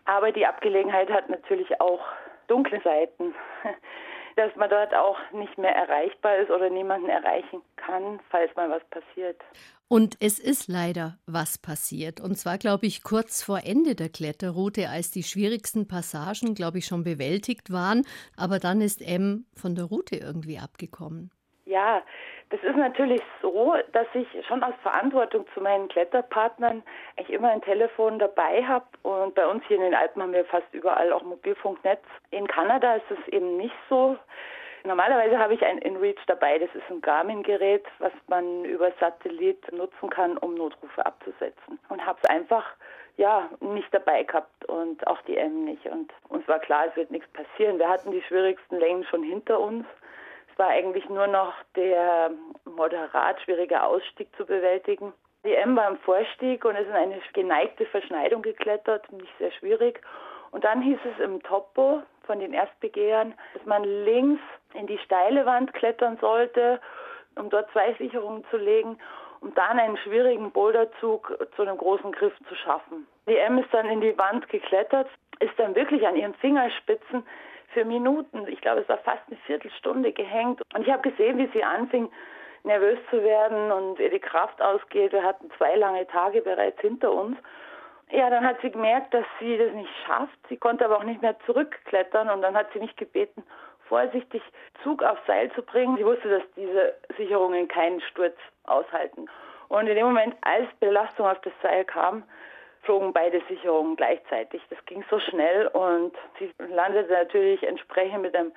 Aber 0.05 0.31
die 0.31 0.45
Abgelegenheit 0.45 1.09
hat 1.09 1.29
natürlich 1.29 1.79
auch 1.81 2.01
dunkle 2.47 2.79
Seiten, 2.81 3.35
dass 4.37 4.55
man 4.55 4.69
dort 4.69 4.93
auch 4.93 5.17
nicht 5.33 5.57
mehr 5.57 5.75
erreichbar 5.75 6.37
ist 6.37 6.51
oder 6.51 6.69
niemanden 6.69 7.09
erreichen 7.09 7.61
kann, 7.75 8.19
falls 8.29 8.55
mal 8.55 8.69
was 8.69 8.83
passiert. 8.91 9.41
Und 9.89 10.15
es 10.19 10.37
ist 10.37 10.67
leider 10.67 11.17
was 11.25 11.57
passiert. 11.57 12.19
Und 12.19 12.37
zwar, 12.37 12.57
glaube 12.57 12.85
ich, 12.85 13.03
kurz 13.03 13.41
vor 13.41 13.61
Ende 13.63 13.95
der 13.95 14.09
Kletterroute, 14.09 14.89
als 14.89 15.11
die 15.11 15.23
schwierigsten 15.23 15.87
Passagen, 15.87 16.53
glaube 16.53 16.77
ich, 16.77 16.85
schon 16.85 17.03
bewältigt 17.03 17.71
waren. 17.71 18.05
Aber 18.35 18.59
dann 18.59 18.79
ist 18.79 19.01
M 19.01 19.45
von 19.55 19.75
der 19.75 19.85
Route 19.85 20.17
irgendwie 20.17 20.59
abgekommen. 20.59 21.31
Ja, 21.67 22.01
das 22.49 22.63
ist 22.63 22.77
natürlich 22.77 23.21
so, 23.41 23.75
dass 23.91 24.07
ich 24.13 24.25
schon 24.47 24.63
aus 24.63 24.73
Verantwortung 24.81 25.45
zu 25.53 25.59
meinen 25.59 25.89
Kletterpartnern 25.89 26.81
eigentlich 27.17 27.29
immer 27.29 27.49
ein 27.49 27.61
Telefon 27.61 28.19
dabei 28.19 28.63
habe. 28.63 28.85
Und 29.03 29.35
bei 29.35 29.45
uns 29.45 29.65
hier 29.67 29.75
in 29.75 29.83
den 29.83 29.93
Alpen 29.93 30.21
haben 30.21 30.31
wir 30.31 30.45
fast 30.45 30.67
überall 30.71 31.11
auch 31.11 31.23
Mobilfunknetz. 31.23 32.03
In 32.31 32.47
Kanada 32.47 32.95
ist 32.95 33.11
es 33.11 33.33
eben 33.33 33.57
nicht 33.57 33.75
so. 33.89 34.17
Normalerweise 34.85 35.37
habe 35.37 35.55
ich 35.55 35.65
ein 35.65 35.79
InReach 35.79 36.23
dabei. 36.27 36.57
Das 36.57 36.73
ist 36.73 36.89
ein 36.89 37.01
Garmin-Gerät, 37.01 37.85
was 37.99 38.13
man 38.27 38.63
über 38.63 38.93
Satellit 39.01 39.69
nutzen 39.73 40.09
kann, 40.09 40.37
um 40.37 40.55
Notrufe 40.55 41.05
abzusetzen. 41.05 41.79
Und 41.89 42.05
habe 42.05 42.17
es 42.23 42.29
einfach 42.29 42.63
ja 43.17 43.49
nicht 43.59 43.93
dabei 43.93 44.23
gehabt 44.23 44.63
und 44.69 45.05
auch 45.05 45.21
die 45.23 45.35
M 45.35 45.65
nicht. 45.65 45.85
Und 45.87 46.13
uns 46.29 46.47
war 46.47 46.59
klar, 46.59 46.85
es 46.87 46.95
wird 46.95 47.11
nichts 47.11 47.27
passieren. 47.33 47.77
Wir 47.77 47.89
hatten 47.89 48.11
die 48.11 48.21
schwierigsten 48.21 48.77
Längen 48.77 49.03
schon 49.03 49.23
hinter 49.23 49.59
uns 49.59 49.85
war 50.57 50.69
eigentlich 50.69 51.07
nur 51.09 51.27
noch 51.27 51.53
der 51.75 52.31
moderat 52.65 53.41
schwierige 53.41 53.83
Ausstieg 53.83 54.27
zu 54.35 54.45
bewältigen. 54.45 55.13
Die 55.45 55.53
M 55.53 55.75
war 55.75 55.87
im 55.87 55.97
Vorstieg 55.97 56.65
und 56.65 56.75
ist 56.75 56.87
in 56.87 56.93
eine 56.93 57.19
geneigte 57.33 57.85
Verschneidung 57.85 58.41
geklettert, 58.41 59.11
nicht 59.11 59.31
sehr 59.37 59.51
schwierig. 59.51 60.01
Und 60.51 60.63
dann 60.63 60.81
hieß 60.81 60.99
es 61.13 61.23
im 61.23 61.41
Topo 61.43 62.01
von 62.23 62.39
den 62.39 62.53
Erstbegehern, 62.53 63.33
dass 63.53 63.65
man 63.65 63.83
links 63.83 64.41
in 64.73 64.87
die 64.87 64.97
steile 64.99 65.45
Wand 65.45 65.73
klettern 65.73 66.17
sollte, 66.19 66.79
um 67.35 67.49
dort 67.49 67.69
zwei 67.71 67.93
Sicherungen 67.93 68.43
zu 68.49 68.57
legen, 68.57 68.97
um 69.41 69.53
dann 69.53 69.79
einen 69.79 69.97
schwierigen 69.97 70.51
Boulderzug 70.51 71.37
zu 71.55 71.61
einem 71.61 71.77
großen 71.77 72.11
Griff 72.11 72.33
zu 72.47 72.55
schaffen. 72.55 73.07
Die 73.27 73.37
M 73.37 73.57
ist 73.59 73.73
dann 73.73 73.87
in 73.87 74.01
die 74.01 74.17
Wand 74.17 74.49
geklettert, 74.49 75.07
ist 75.39 75.53
dann 75.57 75.75
wirklich 75.75 76.07
an 76.07 76.15
ihren 76.15 76.33
Fingerspitzen 76.35 77.23
für 77.73 77.85
Minuten, 77.85 78.47
ich 78.47 78.61
glaube, 78.61 78.81
es 78.81 78.89
war 78.89 78.97
fast 78.99 79.21
eine 79.27 79.37
Viertelstunde 79.45 80.11
gehängt. 80.11 80.61
Und 80.73 80.81
ich 80.81 80.91
habe 80.91 81.09
gesehen, 81.09 81.37
wie 81.37 81.49
sie 81.53 81.63
anfing, 81.63 82.09
nervös 82.63 82.99
zu 83.09 83.23
werden 83.23 83.71
und 83.71 83.99
ihr 83.99 84.09
die 84.09 84.19
Kraft 84.19 84.61
ausgeht. 84.61 85.11
Wir 85.11 85.23
hatten 85.23 85.49
zwei 85.57 85.75
lange 85.75 86.07
Tage 86.07 86.41
bereits 86.41 86.79
hinter 86.81 87.11
uns. 87.11 87.37
Ja, 88.09 88.29
dann 88.29 88.45
hat 88.45 88.61
sie 88.61 88.71
gemerkt, 88.71 89.13
dass 89.13 89.25
sie 89.39 89.57
das 89.57 89.73
nicht 89.73 89.91
schafft. 90.05 90.37
Sie 90.47 90.57
konnte 90.57 90.85
aber 90.85 90.97
auch 90.97 91.03
nicht 91.03 91.21
mehr 91.21 91.37
zurückklettern 91.45 92.29
und 92.29 92.41
dann 92.41 92.55
hat 92.55 92.67
sie 92.71 92.79
mich 92.79 92.95
gebeten, 92.95 93.43
vorsichtig 93.87 94.41
Zug 94.83 95.03
aufs 95.03 95.25
Seil 95.27 95.51
zu 95.51 95.61
bringen. 95.61 95.97
Sie 95.97 96.05
wusste, 96.05 96.29
dass 96.29 96.43
diese 96.55 96.95
Sicherungen 97.17 97.67
keinen 97.67 97.99
Sturz 98.01 98.35
aushalten. 98.63 99.27
Und 99.67 99.87
in 99.87 99.95
dem 99.95 100.05
Moment, 100.05 100.35
als 100.41 100.67
Belastung 100.79 101.27
auf 101.27 101.41
das 101.41 101.53
Seil 101.61 101.83
kam, 101.83 102.23
flogen 102.87 103.11
beide 103.11 103.41
Sicherungen 103.49 103.97
gleichzeitig. 103.97 104.61
Das 104.69 104.79
ging 104.85 105.03
so 105.09 105.19
schnell 105.19 105.67
und 105.67 106.13
sie 106.39 106.49
landete 106.73 107.11
natürlich 107.11 107.61
entsprechend 107.61 108.21
mit 108.21 108.33
einem 108.33 108.53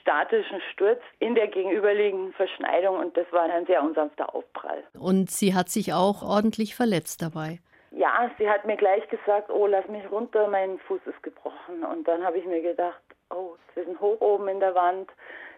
statischen 0.00 0.60
Sturz 0.72 1.00
in 1.18 1.34
der 1.34 1.48
gegenüberliegenden 1.48 2.32
Verschneidung 2.32 2.98
und 2.98 3.14
das 3.14 3.30
war 3.30 3.42
ein 3.42 3.66
sehr 3.66 3.82
unsanfter 3.82 4.34
Aufprall. 4.34 4.82
Und 4.98 5.30
sie 5.30 5.54
hat 5.54 5.68
sich 5.68 5.92
auch 5.92 6.22
ordentlich 6.22 6.74
verletzt 6.74 7.20
dabei. 7.20 7.60
Ja, 7.90 8.30
sie 8.38 8.48
hat 8.48 8.64
mir 8.64 8.76
gleich 8.76 9.06
gesagt, 9.10 9.50
oh, 9.50 9.66
lass 9.66 9.86
mich 9.88 10.10
runter, 10.10 10.48
mein 10.48 10.78
Fuß 10.78 11.00
ist 11.04 11.22
gebrochen. 11.22 11.84
Und 11.84 12.08
dann 12.08 12.24
habe 12.24 12.38
ich 12.38 12.46
mir 12.46 12.62
gedacht, 12.62 13.02
oh, 13.30 13.54
wir 13.74 13.84
sind 13.84 14.00
hoch 14.00 14.20
oben 14.20 14.48
in 14.48 14.60
der 14.60 14.74
Wand. 14.74 15.10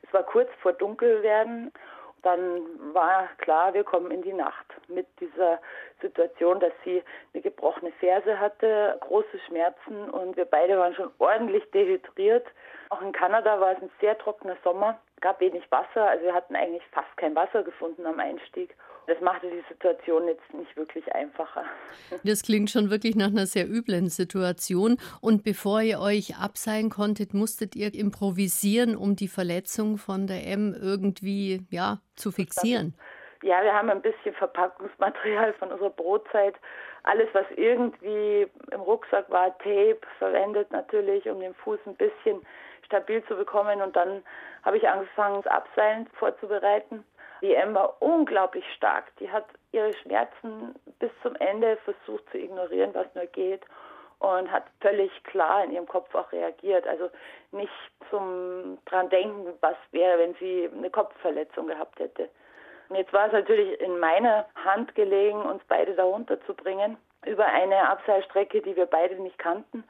Es 0.03 0.13
war 0.13 0.25
kurz 0.25 0.51
vor 0.61 0.73
Dunkelwerden 0.73 1.73
dann 2.27 2.61
war 2.93 3.29
klar, 3.39 3.73
wir 3.73 3.85
kommen 3.85 4.11
in 4.11 4.23
die 4.23 4.33
Nacht 4.33 4.67
mit 4.89 5.07
dieser 5.21 5.61
Situation, 6.03 6.59
dass 6.59 6.73
sie 6.85 7.03
eine 7.33 7.41
gebrochene 7.41 7.93
Ferse 8.01 8.39
hatte, 8.41 8.99
große 9.01 9.39
Schmerzen 9.47 10.11
und 10.11 10.37
wir 10.37 10.45
beide 10.45 10.77
waren 10.77 10.95
schon 10.95 11.13
ordentlich 11.19 11.63
dehydriert. 11.71 12.45
Auch 12.91 13.01
in 13.01 13.13
Kanada 13.13 13.61
war 13.61 13.73
es 13.73 13.83
ein 13.83 13.91
sehr 14.01 14.19
trockener 14.19 14.57
Sommer, 14.65 14.99
gab 15.21 15.41
wenig 15.41 15.71
Wasser, 15.71 16.09
also 16.09 16.25
wir 16.25 16.35
hatten 16.35 16.57
eigentlich 16.57 16.85
fast 16.91 17.17
kein 17.17 17.37
Wasser 17.37 17.63
gefunden 17.63 18.05
am 18.05 18.19
Einstieg. 18.19 18.75
Das 19.07 19.21
machte 19.21 19.49
die 19.49 19.63
Situation 19.69 20.27
jetzt 20.27 20.53
nicht 20.53 20.77
wirklich 20.77 21.13
einfacher. 21.15 21.65
Das 22.25 22.43
klingt 22.43 22.71
schon 22.71 22.91
wirklich 22.91 23.15
nach 23.17 23.29
einer 23.29 23.47
sehr 23.47 23.69
üblen 23.69 24.09
Situation. 24.09 24.97
Und 25.21 25.45
bevor 25.45 25.81
ihr 25.81 26.01
euch 26.01 26.37
abseilen 26.37 26.91
konntet, 26.91 27.35
musstet 27.35 27.77
ihr 27.77 27.95
improvisieren, 27.95 28.97
um 28.97 29.17
die 29.17 29.29
Verletzung 29.29 29.97
von 29.97 30.27
der 30.27 30.47
M 30.47 30.75
irgendwie 30.81 31.67
ja, 31.71 31.99
zu 32.17 32.33
fixieren. 32.33 32.95
Ja, 33.43 33.63
wir 33.63 33.73
haben 33.73 33.91
ein 33.91 34.03
bisschen 34.03 34.35
Verpackungsmaterial 34.35 35.53
von 35.55 35.71
unserer 35.71 35.91
Brotzeit. 35.91 36.55
Alles, 37.05 37.29
was 37.33 37.47
irgendwie 37.57 38.47
im 38.73 38.81
Rucksack 38.81 39.31
war, 39.31 39.57
Tape 39.59 40.01
verwendet 40.19 40.71
natürlich, 40.73 41.29
um 41.29 41.39
den 41.41 41.55
Fuß 41.55 41.79
ein 41.87 41.95
bisschen 41.95 42.41
stabil 42.85 43.23
zu 43.27 43.37
bekommen. 43.37 43.83
Und 43.83 43.95
dann 43.95 44.25
habe 44.65 44.79
ich 44.79 44.89
angefangen, 44.89 45.43
das 45.43 45.53
Abseilen 45.53 46.09
vorzubereiten. 46.15 47.05
Die 47.43 47.55
M 47.55 47.75
war 47.75 48.01
unglaublich 48.01 48.65
stark. 48.75 49.05
Die 49.19 49.31
hat 49.31 49.47
ihre 49.73 49.93
Schmerzen 49.95 50.75
bis 50.99 51.11
zum 51.23 51.37
Ende 51.37 51.77
versucht 51.85 52.29
zu 52.31 52.39
ignorieren, 52.39 52.95
was 52.95 53.07
nur 53.15 53.27
geht 53.27 53.63
und 54.19 54.51
hat 54.51 54.65
völlig 54.81 55.11
klar 55.25 55.65
in 55.65 55.73
ihrem 55.73 55.87
Kopf 55.87 56.15
auch 56.15 56.33
reagiert. 56.33 56.87
Also 56.87 57.11
nicht 57.53 57.73
zum 58.11 58.79
dran 58.87 59.11
denken, 59.11 59.53
was 59.61 59.77
wäre, 59.93 60.19
wenn 60.19 60.35
sie 60.37 60.71
eine 60.73 60.91
Kopfverletzung 60.91 61.67
gehabt 61.67 61.99
hätte. 61.99 62.29
Und 62.89 62.97
jetzt 62.97 63.13
war 63.13 63.27
es 63.27 63.33
natürlich 63.33 63.81
in 63.81 63.99
meiner 63.99 64.47
Hand 64.65 64.95
gelegen, 64.95 65.43
uns 65.43 65.63
beide 65.69 65.95
darunter 65.95 66.41
zu 66.47 66.55
bringen 66.55 66.97
über 67.27 67.45
eine 67.45 67.89
Abseilstrecke, 67.89 68.63
die 68.63 68.77
wir 68.77 68.87
beide 68.87 69.17
nicht 69.17 69.39
kannten 69.39 69.85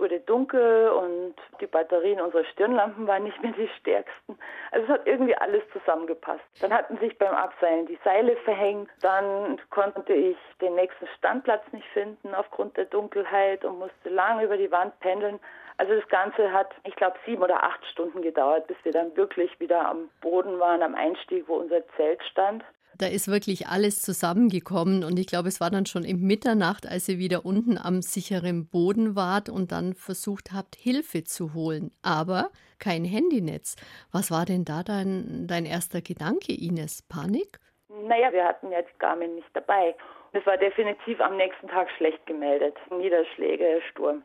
wurde 0.00 0.20
dunkel 0.20 0.88
und 0.88 1.34
die 1.60 1.66
Batterien 1.66 2.20
unserer 2.20 2.44
Stirnlampen 2.44 3.06
waren 3.06 3.24
nicht 3.24 3.40
mehr 3.42 3.52
die 3.52 3.68
stärksten. 3.80 4.38
Also 4.72 4.86
es 4.86 4.92
hat 4.92 5.06
irgendwie 5.06 5.36
alles 5.36 5.62
zusammengepasst. 5.72 6.42
Dann 6.60 6.72
hatten 6.72 6.98
sich 6.98 7.16
beim 7.18 7.34
Abseilen 7.34 7.86
die 7.86 7.98
Seile 8.04 8.36
verhängt. 8.38 8.90
Dann 9.02 9.60
konnte 9.70 10.12
ich 10.12 10.36
den 10.60 10.74
nächsten 10.74 11.06
Standplatz 11.18 11.62
nicht 11.72 11.86
finden 11.88 12.34
aufgrund 12.34 12.76
der 12.76 12.86
Dunkelheit 12.86 13.64
und 13.64 13.78
musste 13.78 14.08
lange 14.08 14.44
über 14.44 14.56
die 14.56 14.72
Wand 14.72 14.98
pendeln. 15.00 15.38
Also 15.76 15.94
das 15.94 16.08
Ganze 16.08 16.52
hat, 16.52 16.74
ich 16.84 16.94
glaube, 16.96 17.16
sieben 17.24 17.42
oder 17.42 17.62
acht 17.62 17.84
Stunden 17.86 18.20
gedauert, 18.20 18.66
bis 18.66 18.76
wir 18.82 18.92
dann 18.92 19.16
wirklich 19.16 19.58
wieder 19.60 19.88
am 19.88 20.10
Boden 20.20 20.58
waren, 20.58 20.82
am 20.82 20.94
Einstieg, 20.94 21.48
wo 21.48 21.54
unser 21.54 21.86
Zelt 21.96 22.22
stand. 22.24 22.64
Da 23.00 23.06
ist 23.06 23.28
wirklich 23.28 23.66
alles 23.66 24.02
zusammengekommen 24.02 25.04
und 25.04 25.18
ich 25.18 25.26
glaube, 25.26 25.48
es 25.48 25.58
war 25.58 25.70
dann 25.70 25.86
schon 25.86 26.04
im 26.04 26.20
Mitternacht, 26.20 26.86
als 26.86 27.08
ihr 27.08 27.16
wieder 27.16 27.46
unten 27.46 27.78
am 27.78 28.02
sicheren 28.02 28.68
Boden 28.68 29.16
wart 29.16 29.48
und 29.48 29.72
dann 29.72 29.94
versucht 29.94 30.52
habt, 30.52 30.76
Hilfe 30.76 31.24
zu 31.24 31.54
holen. 31.54 31.92
Aber 32.02 32.50
kein 32.78 33.06
Handynetz. 33.06 33.76
Was 34.12 34.30
war 34.30 34.44
denn 34.44 34.66
da 34.66 34.82
dein, 34.82 35.46
dein 35.48 35.64
erster 35.64 36.02
Gedanke, 36.02 36.52
Ines? 36.52 37.00
Panik? 37.08 37.58
Naja, 37.88 38.30
wir 38.34 38.44
hatten 38.44 38.68
die 38.68 38.98
Garmin 38.98 39.34
nicht 39.36 39.48
dabei. 39.54 39.94
Es 40.32 40.44
war 40.44 40.58
definitiv 40.58 41.22
am 41.22 41.38
nächsten 41.38 41.68
Tag 41.68 41.88
schlecht 41.96 42.24
gemeldet. 42.26 42.76
Niederschläge, 42.90 43.80
Sturm. 43.90 44.22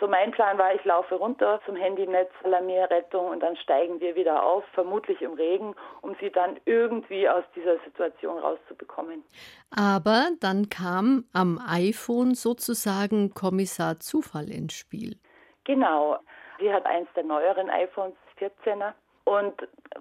So 0.00 0.08
mein 0.08 0.32
Plan 0.32 0.58
war, 0.58 0.74
ich 0.74 0.84
laufe 0.84 1.14
runter 1.14 1.60
zum 1.64 1.76
Handynetz, 1.76 2.30
alarmiere 2.42 2.90
Rettung 2.90 3.28
und 3.28 3.40
dann 3.40 3.56
steigen 3.56 4.00
wir 4.00 4.16
wieder 4.16 4.42
auf, 4.42 4.64
vermutlich 4.72 5.22
im 5.22 5.34
Regen, 5.34 5.74
um 6.02 6.16
sie 6.20 6.30
dann 6.30 6.58
irgendwie 6.64 7.28
aus 7.28 7.44
dieser 7.54 7.78
Situation 7.84 8.38
rauszubekommen. 8.38 9.22
Aber 9.70 10.30
dann 10.40 10.68
kam 10.68 11.24
am 11.32 11.60
iPhone 11.64 12.34
sozusagen 12.34 13.34
Kommissar 13.34 14.00
Zufall 14.00 14.50
ins 14.50 14.74
Spiel. 14.74 15.16
Genau. 15.62 16.18
Sie 16.58 16.72
hat 16.72 16.86
eins 16.86 17.08
der 17.14 17.24
neueren 17.24 17.70
iPhones, 17.70 18.14
14er. 18.38 18.94
Und 19.24 19.54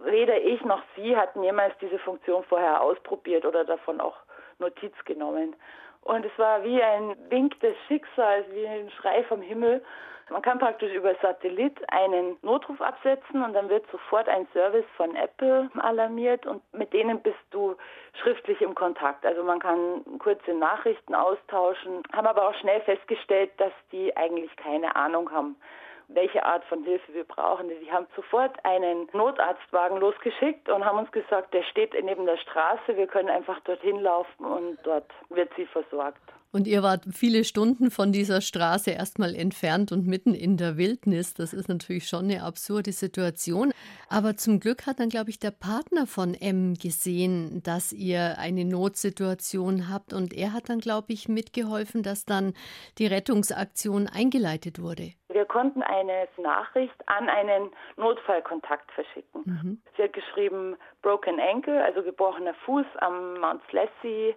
weder 0.04 0.42
ich 0.42 0.62
noch 0.66 0.82
sie 0.96 1.16
hatten 1.16 1.44
jemals 1.44 1.74
diese 1.80 2.00
Funktion 2.00 2.44
vorher 2.44 2.82
ausprobiert 2.82 3.46
oder 3.46 3.64
davon 3.64 4.02
auch 4.02 4.18
Notiz 4.60 4.94
genommen. 5.06 5.56
Und 6.04 6.26
es 6.26 6.38
war 6.38 6.64
wie 6.64 6.82
ein 6.82 7.16
Wink 7.30 7.60
des 7.62 7.76
Schicksals, 7.88 8.46
wie 8.52 8.68
ein 8.68 8.90
Schrei 8.92 9.24
vom 9.24 9.42
Himmel. 9.42 9.82
Man 10.30 10.42
kann 10.42 10.58
praktisch 10.58 10.94
über 10.94 11.14
Satellit 11.22 11.78
einen 11.92 12.38
Notruf 12.42 12.82
absetzen 12.82 13.44
und 13.44 13.54
dann 13.54 13.70
wird 13.70 13.86
sofort 13.92 14.28
ein 14.30 14.48
Service 14.54 14.86
von 14.96 15.16
Apple 15.16 15.70
alarmiert 15.78 16.46
und 16.46 16.62
mit 16.74 16.94
denen 16.94 17.22
bist 17.22 17.38
du 17.52 17.76
schriftlich 18.22 18.62
im 18.62 18.74
Kontakt. 18.74 19.26
Also 19.26 19.44
man 19.44 19.60
kann 19.60 20.04
kurze 20.20 20.54
Nachrichten 20.54 21.14
austauschen, 21.14 22.04
haben 22.14 22.28
aber 22.28 22.48
auch 22.48 22.56
schnell 22.56 22.82
festgestellt, 22.82 23.52
dass 23.58 23.74
die 23.92 24.16
eigentlich 24.16 24.56
keine 24.56 24.96
Ahnung 24.96 25.30
haben, 25.32 25.58
welche 26.08 26.44
Art 26.44 26.64
von 26.66 26.84
Hilfe 26.84 27.14
wir 27.14 27.24
brauchen. 27.24 27.70
Die 27.70 27.92
haben 27.92 28.08
sofort 28.16 28.54
einen 28.66 29.08
Notarztwagen 29.14 29.98
losgeschickt 29.98 30.70
und 30.70 30.86
haben 30.86 31.00
uns 31.00 31.12
gesagt, 31.12 31.54
der 31.54 31.64
steht 31.64 31.94
neben 32.04 32.26
der 32.26 32.38
Straße, 32.38 32.96
wir 32.96 33.08
können 33.08 33.30
einfach 33.30 33.60
dorthin 33.62 34.00
laufen 34.00 34.46
und 34.46 34.78
dort 34.84 35.10
wird 35.30 35.52
sie 35.56 35.66
versorgt. 35.66 36.22
Und 36.54 36.68
ihr 36.68 36.84
wart 36.84 37.06
viele 37.12 37.46
Stunden 37.46 37.90
von 37.90 38.12
dieser 38.12 38.40
Straße 38.40 38.92
erstmal 38.92 39.34
entfernt 39.34 39.92
und 39.92 40.06
mitten 40.06 40.36
in 40.36 40.56
der 40.56 40.78
Wildnis. 40.78 41.34
Das 41.34 41.52
ist 41.52 41.68
natürlich 41.68 42.08
schon 42.08 42.26
eine 42.26 42.44
absurde 42.44 42.92
Situation. 42.92 43.74
Aber 44.08 44.38
zum 44.38 44.60
Glück 44.60 44.86
hat 44.86 45.00
dann, 45.00 45.10
glaube 45.10 45.32
ich, 45.32 45.40
der 45.40 45.50
Partner 45.50 46.06
von 46.06 46.36
M 46.36 46.76
gesehen, 46.76 47.64
dass 47.64 47.92
ihr 47.92 48.38
eine 48.38 48.66
Notsituation 48.66 49.90
habt. 49.92 50.14
Und 50.14 50.32
er 50.32 50.54
hat 50.54 50.70
dann, 50.70 50.78
glaube 50.78 51.12
ich, 51.12 51.28
mitgeholfen, 51.28 52.04
dass 52.04 52.24
dann 52.24 52.54
die 53.00 53.08
Rettungsaktion 53.08 54.08
eingeleitet 54.08 54.80
wurde. 54.80 55.14
Wir 55.30 55.46
konnten 55.46 55.82
eine 55.82 56.28
Nachricht 56.38 56.94
an 57.08 57.30
einen 57.30 57.72
Notfallkontakt 57.98 58.92
verschicken. 58.92 59.42
Mhm. 59.46 59.82
Sie 59.98 60.04
hat 60.04 60.14
geschrieben, 60.14 60.76
Broken 61.02 61.40
Ankle, 61.40 61.84
also 61.84 62.04
gebrochener 62.04 62.54
Fuß 62.66 62.86
am 62.98 63.40
Mount 63.40 63.64
Slessy, 63.72 64.36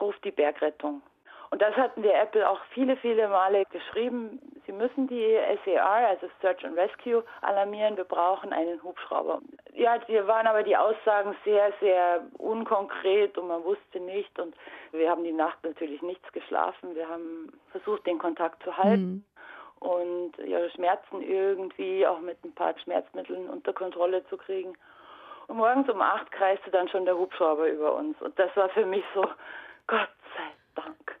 ruft 0.00 0.24
die 0.24 0.30
Bergrettung. 0.30 1.02
Und 1.50 1.62
das 1.62 1.74
hatten 1.76 2.02
wir 2.02 2.14
Apple 2.14 2.48
auch 2.48 2.60
viele, 2.70 2.96
viele 2.96 3.28
Male 3.28 3.64
geschrieben. 3.70 4.40
Sie 4.66 4.72
müssen 4.72 5.06
die 5.06 5.38
SAR, 5.64 6.08
also 6.08 6.28
Search 6.40 6.64
and 6.64 6.76
Rescue, 6.76 7.22
alarmieren. 7.40 7.96
Wir 7.96 8.04
brauchen 8.04 8.52
einen 8.52 8.82
Hubschrauber. 8.82 9.40
Ja, 9.74 9.98
hier 10.06 10.26
waren 10.26 10.46
aber 10.46 10.62
die 10.62 10.76
Aussagen 10.76 11.36
sehr, 11.44 11.72
sehr 11.80 12.22
unkonkret 12.38 13.38
und 13.38 13.48
man 13.48 13.62
wusste 13.64 14.00
nicht. 14.00 14.38
Und 14.38 14.54
wir 14.92 15.08
haben 15.08 15.24
die 15.24 15.32
Nacht 15.32 15.62
natürlich 15.62 16.02
nichts 16.02 16.30
geschlafen. 16.32 16.94
Wir 16.94 17.08
haben 17.08 17.52
versucht, 17.70 18.06
den 18.06 18.18
Kontakt 18.18 18.62
zu 18.62 18.76
halten. 18.76 19.02
Mhm 19.02 19.24
und 19.80 20.38
ihre 20.38 20.70
Schmerzen 20.70 21.20
irgendwie 21.20 22.06
auch 22.06 22.20
mit 22.20 22.42
ein 22.44 22.54
paar 22.54 22.78
Schmerzmitteln 22.78 23.48
unter 23.48 23.72
Kontrolle 23.72 24.26
zu 24.28 24.36
kriegen. 24.36 24.76
Und 25.48 25.58
morgens 25.58 25.88
um 25.88 26.00
acht 26.00 26.30
kreiste 26.32 26.70
dann 26.70 26.88
schon 26.88 27.04
der 27.04 27.16
Hubschrauber 27.16 27.68
über 27.68 27.94
uns. 27.94 28.20
Und 28.20 28.38
das 28.38 28.54
war 28.56 28.68
für 28.70 28.86
mich 28.86 29.04
so, 29.14 29.22
Gott 29.86 30.08
sei 30.36 30.82
Dank. 30.82 31.15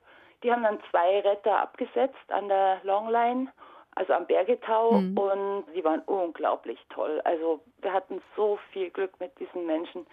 Die 0.46 0.52
haben 0.52 0.62
dann 0.62 0.78
zwei 0.92 1.18
Retter 1.22 1.58
abgesetzt 1.58 2.14
an 2.28 2.46
der 2.46 2.78
Longline, 2.84 3.48
also 3.96 4.12
am 4.12 4.28
Bergetau, 4.28 4.92
mhm. 4.92 5.18
und 5.18 5.64
sie 5.74 5.82
waren 5.82 6.02
unglaublich 6.02 6.78
toll. 6.90 7.20
Also 7.24 7.58
wir 7.80 7.92
hatten 7.92 8.22
so 8.36 8.56
viel 8.70 8.90
Glück 8.90 9.18
mit 9.18 9.36
diesen 9.40 9.66
Menschen, 9.66 10.06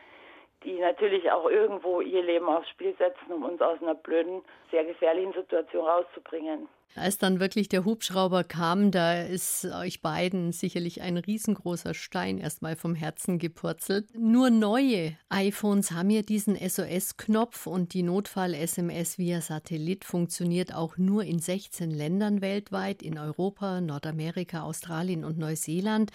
die 0.64 0.80
natürlich 0.80 1.32
auch 1.32 1.48
irgendwo 1.48 2.02
ihr 2.02 2.24
Leben 2.24 2.48
aufs 2.48 2.68
Spiel 2.70 2.96
setzen, 2.98 3.32
um 3.32 3.44
uns 3.44 3.62
aus 3.62 3.80
einer 3.80 3.94
blöden, 3.94 4.42
sehr 4.72 4.84
gefährlichen 4.86 5.34
Situation 5.34 5.86
rauszubringen. 5.86 6.68
Als 6.96 7.18
dann 7.18 7.40
wirklich 7.40 7.70
der 7.70 7.86
Hubschrauber 7.86 8.44
kam, 8.44 8.92
da 8.92 9.22
ist 9.24 9.66
euch 9.66 10.02
beiden 10.02 10.52
sicherlich 10.52 11.02
ein 11.02 11.18
riesengroßer 11.18 11.96
Stein 11.96 12.38
erstmal 12.38 12.76
vom 12.76 12.94
Herzen 12.94 13.40
gepurzelt. 13.40 14.08
Nur 14.16 14.52
neue 14.52 15.18
iPhones 15.30 15.92
haben 15.92 16.12
ja 16.12 16.22
diesen 16.22 16.56
SOS-Knopf 16.56 17.66
und 17.66 17.94
die 17.94 18.04
Notfall-SMS 18.04 19.18
via 19.18 19.42
Satellit 19.42 20.06
funktioniert 20.06 20.76
auch 20.76 20.98
nur 20.98 21.24
in 21.24 21.40
16 21.40 21.90
Ländern 21.90 22.42
weltweit, 22.42 23.02
in 23.02 23.18
Europa, 23.18 23.82
Nordamerika, 23.82 24.62
Australien 24.62 25.26
und 25.26 25.40
Neuseeland. 25.40 26.12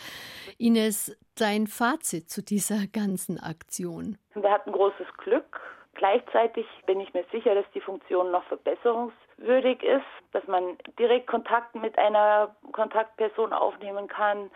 Ines, 0.58 1.16
dein 1.35 1.66
Fazit 1.66 2.30
zu 2.30 2.42
dieser 2.42 2.87
ganzen 2.92 3.38
Aktion? 3.40 4.16
Wir 4.35 4.50
hatten 4.50 4.70
großes 4.70 5.06
Glück 5.25 5.61
Gleichzeitig 5.99 6.64
bin 6.87 7.00
ich 7.00 7.12
mir 7.12 7.25
sicher, 7.33 7.57
dass 7.57 7.69
die 7.75 7.81
Funktion 7.81 8.31
noch 8.31 8.45
verbesserungswürdig 8.45 9.83
ist, 9.83 10.07
dass 10.31 10.47
man 10.47 10.78
direkt 10.97 11.26
Kontakt 11.26 11.75
mit 11.75 11.99
einer 11.99 12.55
Kontaktperson 12.71 13.52
aufnehmen 13.52 14.07
kann, 14.07 14.49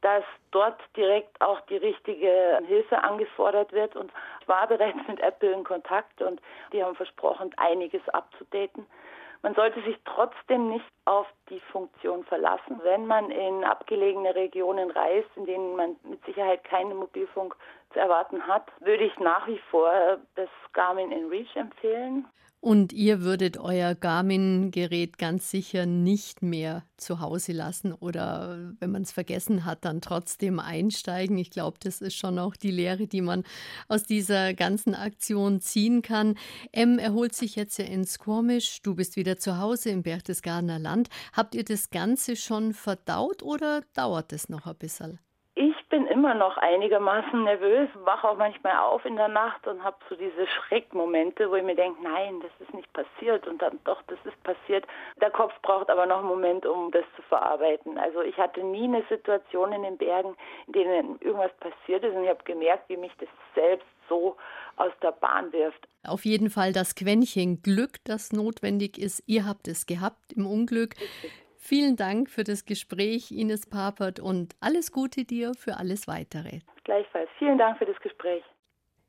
dass 0.00 0.24
dort 0.52 0.80
direkt 0.96 1.38
auch 1.42 1.60
die 1.66 1.76
richtige 1.76 2.62
Hilfe 2.66 3.04
angefordert 3.04 3.74
wird. 3.74 3.94
Und 3.94 4.10
ich 4.40 4.48
war 4.48 4.66
bereits 4.68 4.96
mit 5.06 5.20
Apple 5.20 5.52
in 5.52 5.64
Kontakt 5.64 6.22
und 6.22 6.40
die 6.72 6.82
haben 6.82 6.96
versprochen, 6.96 7.52
einiges 7.58 8.08
abzudaten. 8.08 8.86
Man 9.46 9.54
sollte 9.54 9.80
sich 9.82 9.96
trotzdem 10.04 10.70
nicht 10.70 10.84
auf 11.04 11.28
die 11.50 11.60
Funktion 11.70 12.24
verlassen. 12.24 12.80
Wenn 12.82 13.06
man 13.06 13.30
in 13.30 13.62
abgelegene 13.62 14.34
Regionen 14.34 14.90
reist, 14.90 15.28
in 15.36 15.46
denen 15.46 15.76
man 15.76 15.94
mit 16.02 16.24
Sicherheit 16.24 16.64
keinen 16.64 16.96
Mobilfunk 16.96 17.54
zu 17.92 18.00
erwarten 18.00 18.44
hat, 18.44 18.64
würde 18.80 19.04
ich 19.04 19.16
nach 19.20 19.46
wie 19.46 19.60
vor 19.70 20.18
das 20.34 20.48
Garmin 20.72 21.12
in 21.12 21.28
Reach 21.28 21.54
empfehlen. 21.54 22.26
Und 22.66 22.92
ihr 22.92 23.20
würdet 23.20 23.58
euer 23.58 23.94
Garmin-Gerät 23.94 25.18
ganz 25.18 25.52
sicher 25.52 25.86
nicht 25.86 26.42
mehr 26.42 26.82
zu 26.96 27.20
Hause 27.20 27.52
lassen 27.52 27.92
oder 27.92 28.74
wenn 28.80 28.90
man 28.90 29.02
es 29.02 29.12
vergessen 29.12 29.64
hat, 29.64 29.84
dann 29.84 30.00
trotzdem 30.00 30.58
einsteigen. 30.58 31.38
Ich 31.38 31.50
glaube, 31.50 31.78
das 31.80 32.00
ist 32.00 32.16
schon 32.16 32.40
auch 32.40 32.56
die 32.56 32.72
Lehre, 32.72 33.06
die 33.06 33.20
man 33.20 33.44
aus 33.86 34.02
dieser 34.02 34.52
ganzen 34.52 34.96
Aktion 34.96 35.60
ziehen 35.60 36.02
kann. 36.02 36.34
M 36.72 36.98
erholt 36.98 37.36
sich 37.36 37.54
jetzt 37.54 37.78
ja 37.78 37.84
in 37.84 38.04
Squamish. 38.04 38.82
Du 38.82 38.96
bist 38.96 39.14
wieder 39.14 39.36
zu 39.38 39.58
Hause 39.58 39.90
im 39.90 40.02
Berchtesgadener 40.02 40.80
Land. 40.80 41.08
Habt 41.34 41.54
ihr 41.54 41.64
das 41.64 41.90
Ganze 41.90 42.34
schon 42.34 42.74
verdaut 42.74 43.44
oder 43.44 43.84
dauert 43.94 44.32
es 44.32 44.48
noch 44.48 44.66
ein 44.66 44.74
bisschen? 44.74 45.20
Bin 46.16 46.24
immer 46.24 46.34
noch 46.34 46.56
einigermaßen 46.56 47.44
nervös, 47.44 47.88
wache 48.04 48.28
auch 48.28 48.36
manchmal 48.36 48.76
auf 48.78 49.04
in 49.04 49.16
der 49.16 49.28
Nacht 49.28 49.66
und 49.66 49.82
habe 49.82 49.96
so 50.08 50.16
diese 50.16 50.46
Schreckmomente, 50.46 51.50
wo 51.50 51.56
ich 51.56 51.62
mir 51.62 51.74
denke, 51.74 52.02
nein, 52.02 52.40
das 52.40 52.50
ist 52.60 52.74
nicht 52.74 52.90
passiert 52.92 53.46
und 53.46 53.60
dann 53.60 53.78
doch, 53.84 54.02
das 54.06 54.18
ist 54.24 54.42
passiert. 54.42 54.86
Der 55.20 55.30
Kopf 55.30 55.52
braucht 55.62 55.90
aber 55.90 56.06
noch 56.06 56.18
einen 56.18 56.28
Moment, 56.28 56.66
um 56.66 56.90
das 56.90 57.04
zu 57.16 57.22
verarbeiten. 57.22 57.98
Also 57.98 58.22
ich 58.22 58.36
hatte 58.38 58.62
nie 58.62 58.84
eine 58.84 59.04
Situation 59.08 59.72
in 59.72 59.82
den 59.82 59.98
Bergen, 59.98 60.36
in 60.66 60.72
denen 60.72 61.20
irgendwas 61.20 61.52
passiert 61.60 62.04
ist 62.04 62.14
und 62.14 62.24
ich 62.24 62.30
habe 62.30 62.44
gemerkt, 62.44 62.88
wie 62.88 62.96
mich 62.96 63.12
das 63.18 63.28
selbst 63.54 63.86
so 64.08 64.36
aus 64.76 64.92
der 65.02 65.12
Bahn 65.12 65.52
wirft. 65.52 65.86
Auf 66.06 66.24
jeden 66.24 66.50
Fall 66.50 66.72
das 66.72 66.94
Quäntchen 66.94 67.62
Glück, 67.62 67.98
das 68.04 68.32
notwendig 68.32 68.98
ist. 68.98 69.22
Ihr 69.26 69.44
habt 69.46 69.68
es 69.68 69.86
gehabt 69.86 70.32
im 70.32 70.46
Unglück. 70.46 70.94
Vielen 71.68 71.96
Dank 71.96 72.30
für 72.30 72.44
das 72.44 72.64
Gespräch, 72.64 73.32
Ines 73.32 73.68
Papert, 73.68 74.20
und 74.20 74.54
alles 74.60 74.92
Gute 74.92 75.24
dir 75.24 75.52
für 75.58 75.78
alles 75.78 76.06
Weitere. 76.06 76.60
Gleichfalls. 76.84 77.28
Vielen 77.40 77.58
Dank 77.58 77.76
für 77.78 77.86
das 77.86 77.98
Gespräch. 77.98 78.44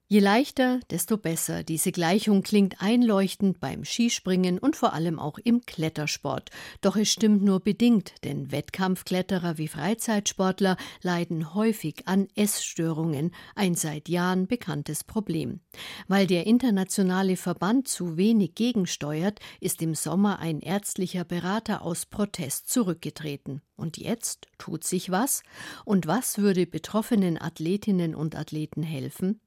Je 0.10 0.22
leichter, 0.22 0.80
desto 0.90 1.18
besser. 1.18 1.64
Diese 1.64 1.92
Gleichung 1.92 2.42
klingt 2.42 2.82
einleuchtend 2.82 3.60
beim 3.60 3.84
Skispringen 3.84 4.58
und 4.58 4.78
vor 4.78 4.94
allem 4.94 5.20
auch 5.20 5.38
im 5.38 5.66
Klettersport. 5.66 6.50
Doch 6.80 6.96
es 6.96 7.12
stimmt 7.12 7.44
nur 7.44 7.60
bedingt, 7.60 8.14
denn 8.24 8.50
Wettkampfkletterer 8.50 9.58
wie 9.58 9.68
Freizeitsportler 9.68 10.78
leiden 11.02 11.54
häufig 11.54 12.08
an 12.08 12.30
Essstörungen, 12.36 13.32
ein 13.54 13.76
seit 13.76 14.08
Jahren 14.08 14.48
bekanntes 14.48 15.04
Problem. 15.04 15.60
Weil 16.08 16.26
der 16.26 16.48
internationale 16.48 17.36
Verband 17.36 17.90
zu 17.90 18.16
wenig 18.16 18.56
gegensteuert, 18.56 19.42
ist 19.60 19.82
im 19.82 19.94
Sommer 19.94 20.40
ein 20.40 20.62
ärztlicher 20.62 21.26
Berater 21.26 21.82
aus 21.82 22.06
Protest 22.06 22.70
zurückgetreten. 22.70 23.62
Und 23.76 23.98
jetzt 23.98 24.48
tut 24.58 24.86
sich 24.86 25.12
was? 25.12 25.44
Und 25.84 26.08
was 26.08 26.38
würde 26.38 26.66
betroffenen 26.66 27.38
Athletinnen 27.38 28.16
und 28.16 28.38
Athleten 28.38 28.84
helfen? 28.84 29.42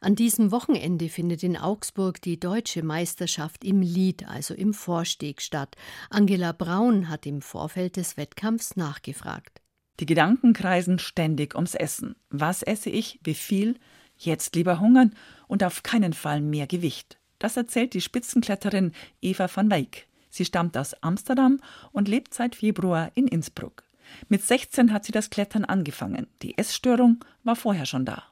An 0.00 0.14
diesem 0.14 0.52
Wochenende 0.52 1.08
findet 1.08 1.42
in 1.42 1.56
Augsburg 1.56 2.22
die 2.22 2.38
deutsche 2.38 2.82
Meisterschaft 2.82 3.64
im 3.64 3.82
Lied, 3.82 4.28
also 4.28 4.54
im 4.54 4.72
Vorsteg, 4.72 5.42
statt. 5.42 5.76
Angela 6.10 6.52
Braun 6.52 7.08
hat 7.08 7.26
im 7.26 7.42
Vorfeld 7.42 7.96
des 7.96 8.16
Wettkampfs 8.16 8.76
nachgefragt. 8.76 9.60
Die 10.00 10.06
Gedanken 10.06 10.52
kreisen 10.52 10.98
ständig 10.98 11.56
ums 11.56 11.74
Essen. 11.74 12.14
Was 12.30 12.62
esse 12.62 12.90
ich? 12.90 13.18
Wie 13.24 13.34
viel? 13.34 13.78
Jetzt 14.16 14.54
lieber 14.54 14.80
hungern 14.80 15.14
und 15.48 15.64
auf 15.64 15.82
keinen 15.82 16.12
Fall 16.12 16.40
mehr 16.40 16.66
Gewicht. 16.66 17.18
Das 17.38 17.56
erzählt 17.56 17.94
die 17.94 18.00
Spitzenkletterin 18.00 18.92
Eva 19.20 19.48
van 19.52 19.70
Weyck. 19.70 20.06
Sie 20.30 20.44
stammt 20.44 20.76
aus 20.76 20.94
Amsterdam 21.02 21.60
und 21.92 22.08
lebt 22.08 22.34
seit 22.34 22.54
Februar 22.54 23.10
in 23.14 23.26
Innsbruck. 23.26 23.84
Mit 24.28 24.42
16 24.42 24.92
hat 24.92 25.04
sie 25.04 25.12
das 25.12 25.30
Klettern 25.30 25.64
angefangen. 25.64 26.28
Die 26.42 26.56
Essstörung 26.56 27.24
war 27.44 27.56
vorher 27.56 27.86
schon 27.86 28.04
da. 28.04 28.24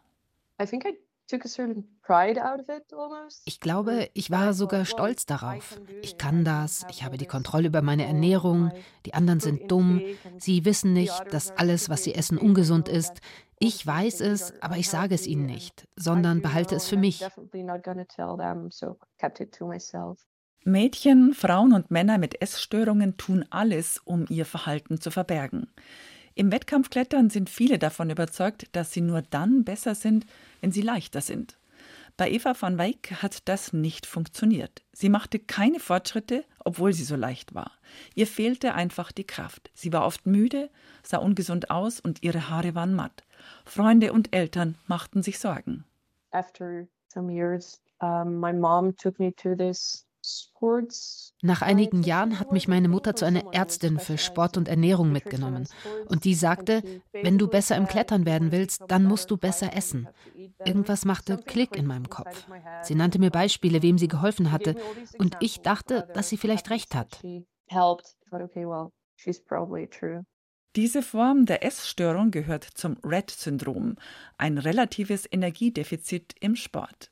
I 0.61 0.67
think 0.67 0.85
I 0.87 1.06
ich 3.45 3.61
glaube, 3.61 4.09
ich 4.15 4.31
war 4.31 4.55
sogar 4.55 4.85
stolz 4.85 5.27
darauf. 5.27 5.81
Ich 6.03 6.19
kann 6.19 6.45
das, 6.45 6.87
ich 6.91 7.03
habe 7.03 7.17
die 7.17 7.27
Kontrolle 7.27 7.69
über 7.69 7.83
meine 7.83 8.07
Ernährung, 8.07 8.71
die 9.05 9.15
anderen 9.15 9.41
sind 9.41 9.71
dumm, 9.71 10.03
sie 10.39 10.65
wissen 10.65 10.93
nicht, 10.93 11.25
dass 11.31 11.51
alles, 11.57 11.91
was 11.91 12.05
sie 12.05 12.15
essen, 12.15 12.39
ungesund 12.39 12.89
ist. 12.89 13.21
Ich 13.59 13.85
weiß 13.87 14.21
es, 14.21 14.53
aber 14.63 14.77
ich 14.77 14.89
sage 14.89 15.15
es 15.15 15.27
ihnen 15.27 15.47
nicht, 15.47 15.89
sondern 15.97 16.43
behalte 16.43 16.77
es 16.77 16.89
für 16.89 16.97
mich. 16.97 17.25
Mädchen, 20.65 21.33
Frauen 21.33 21.73
und 21.73 21.91
Männer 21.91 22.19
mit 22.19 22.43
Essstörungen 22.43 23.17
tun 23.17 23.45
alles, 23.51 24.01
um 24.05 24.27
ihr 24.29 24.45
Verhalten 24.45 25.01
zu 25.01 25.11
verbergen. 25.11 25.69
Im 26.39 26.53
Wettkampfklettern 26.53 27.31
sind 27.31 27.49
viele 27.49 27.79
davon 27.79 28.11
überzeugt, 28.11 28.67
dass 28.73 28.93
sie 28.93 29.01
nur 29.01 29.23
dann 29.23 29.65
besser 29.65 29.95
sind, 29.95 30.27
wenn 30.61 30.71
sie 30.71 30.83
leichter 30.83 31.23
sind. 31.23 31.57
Bei 32.19 32.31
Eva 32.31 32.55
van 32.61 32.77
Weyck 32.77 33.23
hat 33.23 33.49
das 33.49 33.73
nicht 33.73 34.05
funktioniert. 34.05 34.83
Sie 34.93 35.09
machte 35.09 35.39
keine 35.39 35.81
Fortschritte, 35.81 36.45
obwohl 36.59 36.93
sie 36.93 37.05
so 37.05 37.17
leicht 37.17 37.55
war. 37.55 37.73
Ihr 38.15 38.27
fehlte 38.27 38.75
einfach 38.75 39.13
die 39.13 39.25
Kraft. 39.25 39.71
Sie 39.73 39.95
war 39.95 40.05
oft 40.05 40.27
müde, 40.27 40.69
sah 41.03 41.19
ungesund 41.19 41.71
aus 41.71 42.01
und 42.01 42.23
ihre 42.23 42.51
Haare 42.51 42.75
waren 42.75 42.95
matt. 42.95 43.25
Freunde 43.65 44.13
und 44.13 44.35
Eltern 44.37 44.77
machten 44.87 45.23
sich 45.23 45.39
Sorgen. 45.39 45.85
After 46.33 46.87
some 47.09 47.33
years, 47.33 47.81
um, 48.03 48.39
my 48.41 48.53
mom 48.53 48.95
took 48.95 49.19
me 49.19 49.35
to 49.37 49.55
this 49.55 50.06
nach 51.43 51.63
einigen 51.63 52.03
Jahren 52.03 52.41
hat 52.41 52.53
mich 52.53 52.67
meine 52.67 52.89
Mutter 52.89 53.15
zu 53.15 53.25
einer 53.25 53.53
Ärztin 53.53 53.99
für 53.99 54.19
Sport 54.19 54.57
und 54.57 54.69
Ernährung 54.69 55.13
mitgenommen. 55.13 55.69
Und 56.07 56.25
die 56.25 56.35
sagte, 56.35 56.83
wenn 57.13 57.39
du 57.39 57.47
besser 57.49 57.77
im 57.77 57.87
Klettern 57.87 58.25
werden 58.25 58.53
willst, 58.53 58.83
dann 58.89 59.05
musst 59.05 59.31
du 59.31 59.37
besser 59.37 59.77
essen. 59.77 60.09
Irgendwas 60.65 61.05
machte 61.05 61.37
Klick 61.37 61.77
in 61.77 61.87
meinem 61.87 62.09
Kopf. 62.09 62.47
Sie 62.83 62.95
nannte 62.95 63.19
mir 63.19 63.31
Beispiele, 63.31 63.83
wem 63.83 63.99
sie 63.99 64.09
geholfen 64.09 64.51
hatte. 64.51 64.77
Und 65.19 65.37
ich 65.41 65.61
dachte, 65.61 66.09
dass 66.15 66.29
sie 66.29 66.37
vielleicht 66.37 66.71
recht 66.71 66.95
hat. 66.95 67.23
Diese 70.77 71.03
Form 71.03 71.47
der 71.47 71.65
Essstörung 71.65 72.31
gehört 72.31 72.65
zum 72.65 72.99
RED-Syndrom, 73.03 73.97
ein 74.37 74.59
relatives 74.59 75.27
Energiedefizit 75.31 76.35
im 76.41 76.55
Sport. 76.55 77.11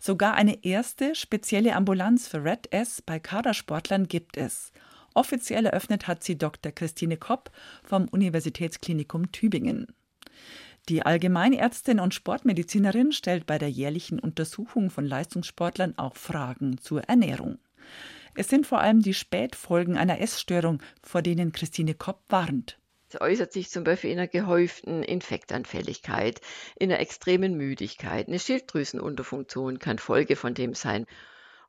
Sogar 0.00 0.34
eine 0.34 0.64
erste 0.64 1.14
spezielle 1.14 1.74
Ambulanz 1.74 2.28
für 2.28 2.44
Red 2.44 2.72
S 2.72 3.02
bei 3.02 3.18
Kadersportlern 3.18 4.08
gibt 4.08 4.36
es. 4.36 4.72
Offiziell 5.14 5.66
eröffnet 5.66 6.06
hat 6.06 6.22
sie 6.22 6.36
Dr. 6.36 6.72
Christine 6.72 7.16
Kopp 7.16 7.50
vom 7.82 8.06
Universitätsklinikum 8.08 9.32
Tübingen. 9.32 9.86
Die 10.88 11.02
Allgemeinärztin 11.02 11.98
und 11.98 12.14
Sportmedizinerin 12.14 13.10
stellt 13.12 13.46
bei 13.46 13.58
der 13.58 13.70
jährlichen 13.70 14.20
Untersuchung 14.20 14.90
von 14.90 15.04
Leistungssportlern 15.04 15.98
auch 15.98 16.16
Fragen 16.16 16.78
zur 16.78 17.02
Ernährung. 17.04 17.58
Es 18.34 18.48
sind 18.48 18.66
vor 18.66 18.80
allem 18.80 19.00
die 19.00 19.14
Spätfolgen 19.14 19.96
einer 19.96 20.20
Essstörung, 20.20 20.82
vor 21.02 21.22
denen 21.22 21.52
Christine 21.52 21.94
Kopp 21.94 22.22
warnt. 22.28 22.78
Äußert 23.20 23.52
sich 23.52 23.70
zum 23.70 23.84
Beispiel 23.84 24.10
in 24.10 24.18
einer 24.18 24.28
gehäuften 24.28 25.02
Infektanfälligkeit, 25.02 26.40
in 26.76 26.90
einer 26.90 27.00
extremen 27.00 27.56
Müdigkeit. 27.56 28.28
Eine 28.28 28.38
Schilddrüsenunterfunktion 28.38 29.78
kann 29.78 29.98
Folge 29.98 30.36
von 30.36 30.54
dem 30.54 30.74
sein. 30.74 31.06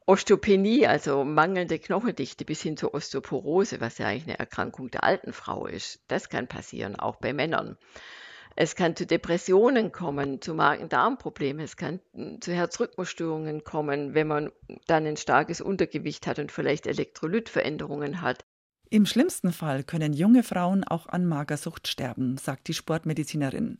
Osteopenie, 0.05 0.87
also 0.87 1.25
mangelnde 1.25 1.79
Knochendichte 1.79 2.45
bis 2.45 2.61
hin 2.61 2.77
zur 2.77 2.93
Osteoporose, 2.93 3.81
was 3.81 3.97
ja 3.97 4.07
eigentlich 4.07 4.23
eine 4.23 4.39
Erkrankung 4.39 4.89
der 4.89 5.03
alten 5.03 5.33
Frau 5.33 5.67
ist, 5.67 5.99
das 6.07 6.29
kann 6.29 6.47
passieren, 6.47 6.95
auch 6.95 7.17
bei 7.17 7.33
Männern. 7.33 7.77
Es 8.55 8.75
kann 8.75 8.95
zu 8.95 9.05
Depressionen 9.05 9.91
kommen, 9.91 10.41
zu 10.41 10.53
Magen-Darm-Problemen, 10.53 11.59
es 11.59 11.75
kann 11.77 11.99
zu 12.39 12.53
Herzrhythmusstörungen 12.53 13.63
kommen, 13.63 14.15
wenn 14.15 14.27
man 14.27 14.51
dann 14.87 15.05
ein 15.05 15.17
starkes 15.17 15.59
Untergewicht 15.61 16.25
hat 16.25 16.39
und 16.39 16.51
vielleicht 16.51 16.87
Elektrolytveränderungen 16.87 18.21
hat. 18.21 18.45
Im 18.89 19.05
schlimmsten 19.05 19.51
Fall 19.51 19.83
können 19.83 20.13
junge 20.13 20.43
Frauen 20.43 20.83
auch 20.83 21.07
an 21.07 21.25
Magersucht 21.25 21.87
sterben, 21.87 22.37
sagt 22.37 22.67
die 22.69 22.73
Sportmedizinerin. 22.73 23.79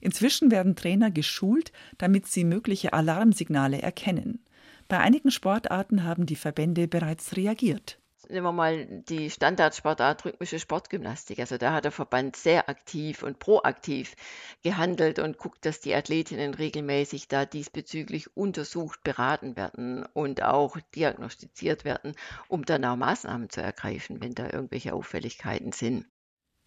Inzwischen 0.00 0.50
werden 0.50 0.76
Trainer 0.76 1.10
geschult, 1.10 1.72
damit 1.98 2.26
sie 2.26 2.44
mögliche 2.44 2.92
Alarmsignale 2.92 3.82
erkennen. 3.82 4.44
Bei 4.88 4.98
einigen 4.98 5.32
Sportarten 5.32 6.04
haben 6.04 6.26
die 6.26 6.36
Verbände 6.36 6.86
bereits 6.86 7.36
reagiert. 7.36 7.98
Nehmen 8.28 8.46
wir 8.46 8.52
mal 8.52 8.86
die 9.08 9.30
Standardsportart 9.30 10.24
rhythmische 10.24 10.58
Sportgymnastik. 10.58 11.38
Also 11.38 11.58
da 11.58 11.72
hat 11.72 11.84
der 11.84 11.92
Verband 11.92 12.34
sehr 12.36 12.68
aktiv 12.68 13.22
und 13.22 13.38
proaktiv 13.38 14.14
gehandelt 14.62 15.18
und 15.18 15.38
guckt, 15.38 15.64
dass 15.64 15.80
die 15.80 15.94
Athletinnen 15.94 16.54
regelmäßig 16.54 17.28
da 17.28 17.44
diesbezüglich 17.46 18.36
untersucht, 18.36 19.02
beraten 19.04 19.56
werden 19.56 20.04
und 20.12 20.42
auch 20.42 20.76
diagnostiziert 20.94 21.84
werden, 21.84 22.14
um 22.48 22.64
dann 22.64 22.84
auch 22.84 22.96
Maßnahmen 22.96 23.48
zu 23.50 23.62
ergreifen, 23.62 24.20
wenn 24.20 24.34
da 24.34 24.50
irgendwelche 24.50 24.92
Auffälligkeiten 24.94 25.72
sind. 25.72 26.06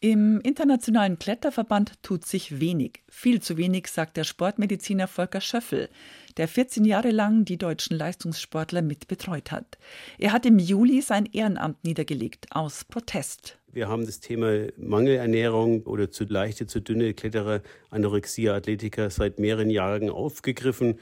Im 0.02 0.40
Internationalen 0.40 1.20
Kletterverband 1.20 2.02
tut 2.04 2.26
sich 2.26 2.62
wenig. 2.62 3.04
Viel 3.10 3.42
zu 3.42 3.58
wenig, 3.58 3.88
sagt 3.88 4.16
der 4.16 4.24
Sportmediziner 4.24 5.10
Volker 5.10 5.42
Schöffel, 5.42 5.90
der 6.38 6.48
14 6.48 6.86
Jahre 6.86 7.12
lang 7.12 7.44
die 7.44 7.58
deutschen 7.58 7.98
Leistungssportler 7.98 8.82
mit 8.82 9.10
betreut 9.10 9.52
hat. 9.52 9.78
Er 10.18 10.32
hat 10.32 10.46
im 10.46 10.58
Juli 10.58 11.02
sein 11.02 11.26
Ehrenamt 11.26 11.84
niedergelegt 11.84 12.48
aus 12.52 12.86
Protest. 12.86 13.60
Wir 13.74 13.90
haben 13.90 14.06
das 14.06 14.22
Thema 14.22 14.68
Mangelernährung 14.78 15.84
oder 15.84 16.10
zu 16.10 16.24
leichte, 16.24 16.66
zu 16.66 16.80
dünne 16.80 17.14
Kletterer, 17.14 17.62
Anorexia, 17.90 18.56
Athletiker 18.56 19.10
seit 19.10 19.38
mehreren 19.38 19.70
Jahren 19.70 20.10
aufgegriffen 20.10 20.98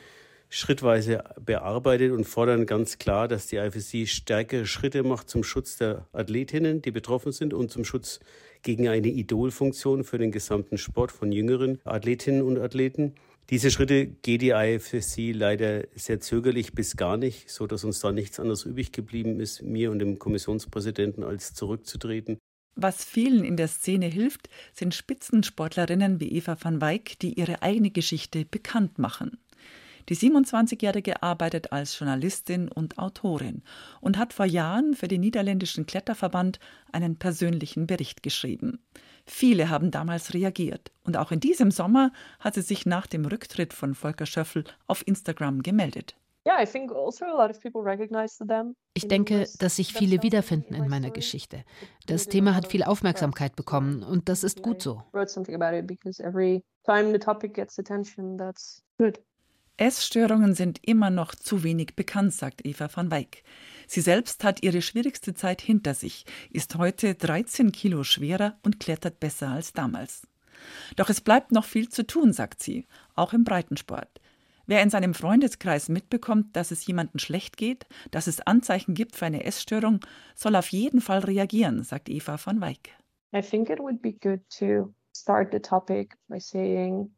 schrittweise 0.49 1.23
bearbeitet 1.39 2.11
und 2.11 2.23
fordern 2.23 2.65
ganz 2.65 2.97
klar, 2.97 3.27
dass 3.27 3.47
die 3.47 3.57
IFSC 3.57 4.07
stärkere 4.07 4.65
Schritte 4.65 5.03
macht 5.03 5.29
zum 5.29 5.43
Schutz 5.43 5.77
der 5.77 6.07
Athletinnen, 6.13 6.81
die 6.81 6.91
betroffen 6.91 7.31
sind, 7.31 7.53
und 7.53 7.69
zum 7.69 7.83
Schutz 7.83 8.19
gegen 8.67 8.89
eine 8.89 9.07
Idolfunktion 9.07 10.03
für 10.03 10.17
den 10.17 10.29
gesamten 10.29 10.77
Sport 10.77 11.13
von 11.13 11.31
jüngeren 11.31 11.79
Athletinnen 11.85 12.41
und 12.41 12.59
Athleten. 12.59 13.13
Diese 13.49 13.71
Schritte 13.71 14.07
geht 14.07 14.41
die 14.41 14.49
IFSC 14.49 15.31
leider 15.31 15.85
sehr 15.95 16.19
zögerlich 16.19 16.73
bis 16.73 16.97
gar 16.97 17.15
nicht, 17.15 17.49
so 17.49 17.65
dass 17.65 17.85
uns 17.85 18.01
da 18.01 18.11
nichts 18.11 18.41
anderes 18.41 18.65
übrig 18.65 18.91
geblieben 18.91 19.39
ist, 19.39 19.61
mir 19.61 19.89
und 19.89 19.99
dem 19.99 20.19
Kommissionspräsidenten 20.19 21.23
als 21.23 21.53
zurückzutreten. 21.53 22.39
Was 22.75 23.05
vielen 23.05 23.45
in 23.45 23.55
der 23.55 23.69
Szene 23.69 24.07
hilft, 24.07 24.49
sind 24.73 24.93
Spitzensportlerinnen 24.93 26.19
wie 26.19 26.33
Eva 26.33 26.57
van 26.59 26.81
Weyck, 26.81 27.17
die 27.19 27.39
ihre 27.39 27.61
eigene 27.61 27.89
Geschichte 27.89 28.43
bekannt 28.43 28.99
machen. 28.99 29.37
Die 30.09 30.15
27-Jährige 30.15 31.21
arbeitet 31.21 31.73
als 31.73 31.99
Journalistin 31.99 32.71
und 32.71 32.97
Autorin 32.97 33.61
und 33.99 34.17
hat 34.17 34.33
vor 34.33 34.45
Jahren 34.45 34.93
für 34.93 35.07
den 35.07 35.21
niederländischen 35.21 35.85
Kletterverband 35.85 36.59
einen 36.91 37.17
persönlichen 37.17 37.87
Bericht 37.87 38.23
geschrieben. 38.23 38.79
Viele 39.25 39.69
haben 39.69 39.91
damals 39.91 40.33
reagiert 40.33 40.91
und 41.03 41.17
auch 41.17 41.31
in 41.31 41.41
diesem 41.41 41.71
Sommer 41.71 42.11
hat 42.39 42.53
sie 42.53 42.61
sich 42.61 42.85
nach 42.85 43.07
dem 43.07 43.25
Rücktritt 43.25 43.73
von 43.73 43.95
Volker 43.95 44.25
Schöffel 44.25 44.63
auf 44.87 45.05
Instagram 45.05 45.61
gemeldet. 45.61 46.15
Also 46.15 48.93
ich 48.93 49.07
denke, 49.09 49.49
dass 49.59 49.75
sich 49.75 49.91
viele 49.91 50.23
wiederfinden 50.23 50.73
in 50.73 50.87
meiner 50.87 51.11
Geschichte. 51.11 51.65
Das 52.05 52.27
Thema 52.27 52.55
hat 52.55 52.71
viel 52.71 52.83
Aufmerksamkeit 52.83 53.57
bekommen 53.57 54.01
und 54.01 54.29
das 54.29 54.45
ist 54.45 54.61
gut 54.61 54.81
so. 54.81 55.03
Essstörungen 59.77 60.55
sind 60.55 60.79
immer 60.81 61.11
noch 61.11 61.35
zu 61.35 61.63
wenig 61.63 61.95
bekannt, 61.95 62.33
sagt 62.33 62.65
Eva 62.65 62.89
van 62.93 63.11
Weyck. 63.11 63.43
Sie 63.87 64.01
selbst 64.01 64.43
hat 64.43 64.63
ihre 64.63 64.81
schwierigste 64.81 65.35
Zeit 65.35 65.61
hinter 65.61 65.93
sich, 65.93 66.25
ist 66.49 66.75
heute 66.75 67.13
13 67.13 67.71
Kilo 67.71 68.03
schwerer 68.03 68.57
und 68.63 68.79
klettert 68.79 69.19
besser 69.19 69.49
als 69.49 69.73
damals. 69.73 70.27
Doch 70.95 71.09
es 71.09 71.21
bleibt 71.21 71.51
noch 71.51 71.63
viel 71.63 71.89
zu 71.89 72.05
tun, 72.05 72.33
sagt 72.33 72.63
sie, 72.63 72.87
auch 73.15 73.33
im 73.33 73.43
Breitensport. 73.43 74.19
Wer 74.65 74.81
in 74.81 74.89
seinem 74.89 75.13
Freundeskreis 75.13 75.87
mitbekommt, 75.87 76.55
dass 76.55 76.71
es 76.71 76.85
jemandem 76.85 77.19
schlecht 77.19 77.55
geht, 77.55 77.85
dass 78.11 78.27
es 78.27 78.41
Anzeichen 78.41 78.95
gibt 78.95 79.15
für 79.15 79.27
eine 79.27 79.45
Essstörung, 79.45 80.01
soll 80.35 80.55
auf 80.55 80.69
jeden 80.69 80.99
Fall 80.99 81.19
reagieren, 81.19 81.83
sagt 81.83 82.09
Eva 82.09 82.37
van 82.43 82.59
Weyck. 82.59 82.89
I 83.33 83.41
think 83.41 83.69
it 83.69 83.79
would 83.79 84.01
be 84.01 84.11
good 84.11 84.41
to 84.59 84.93
start 85.15 85.53
the 85.53 85.59
topic 85.59 86.17
by 86.27 86.39
saying 86.39 87.11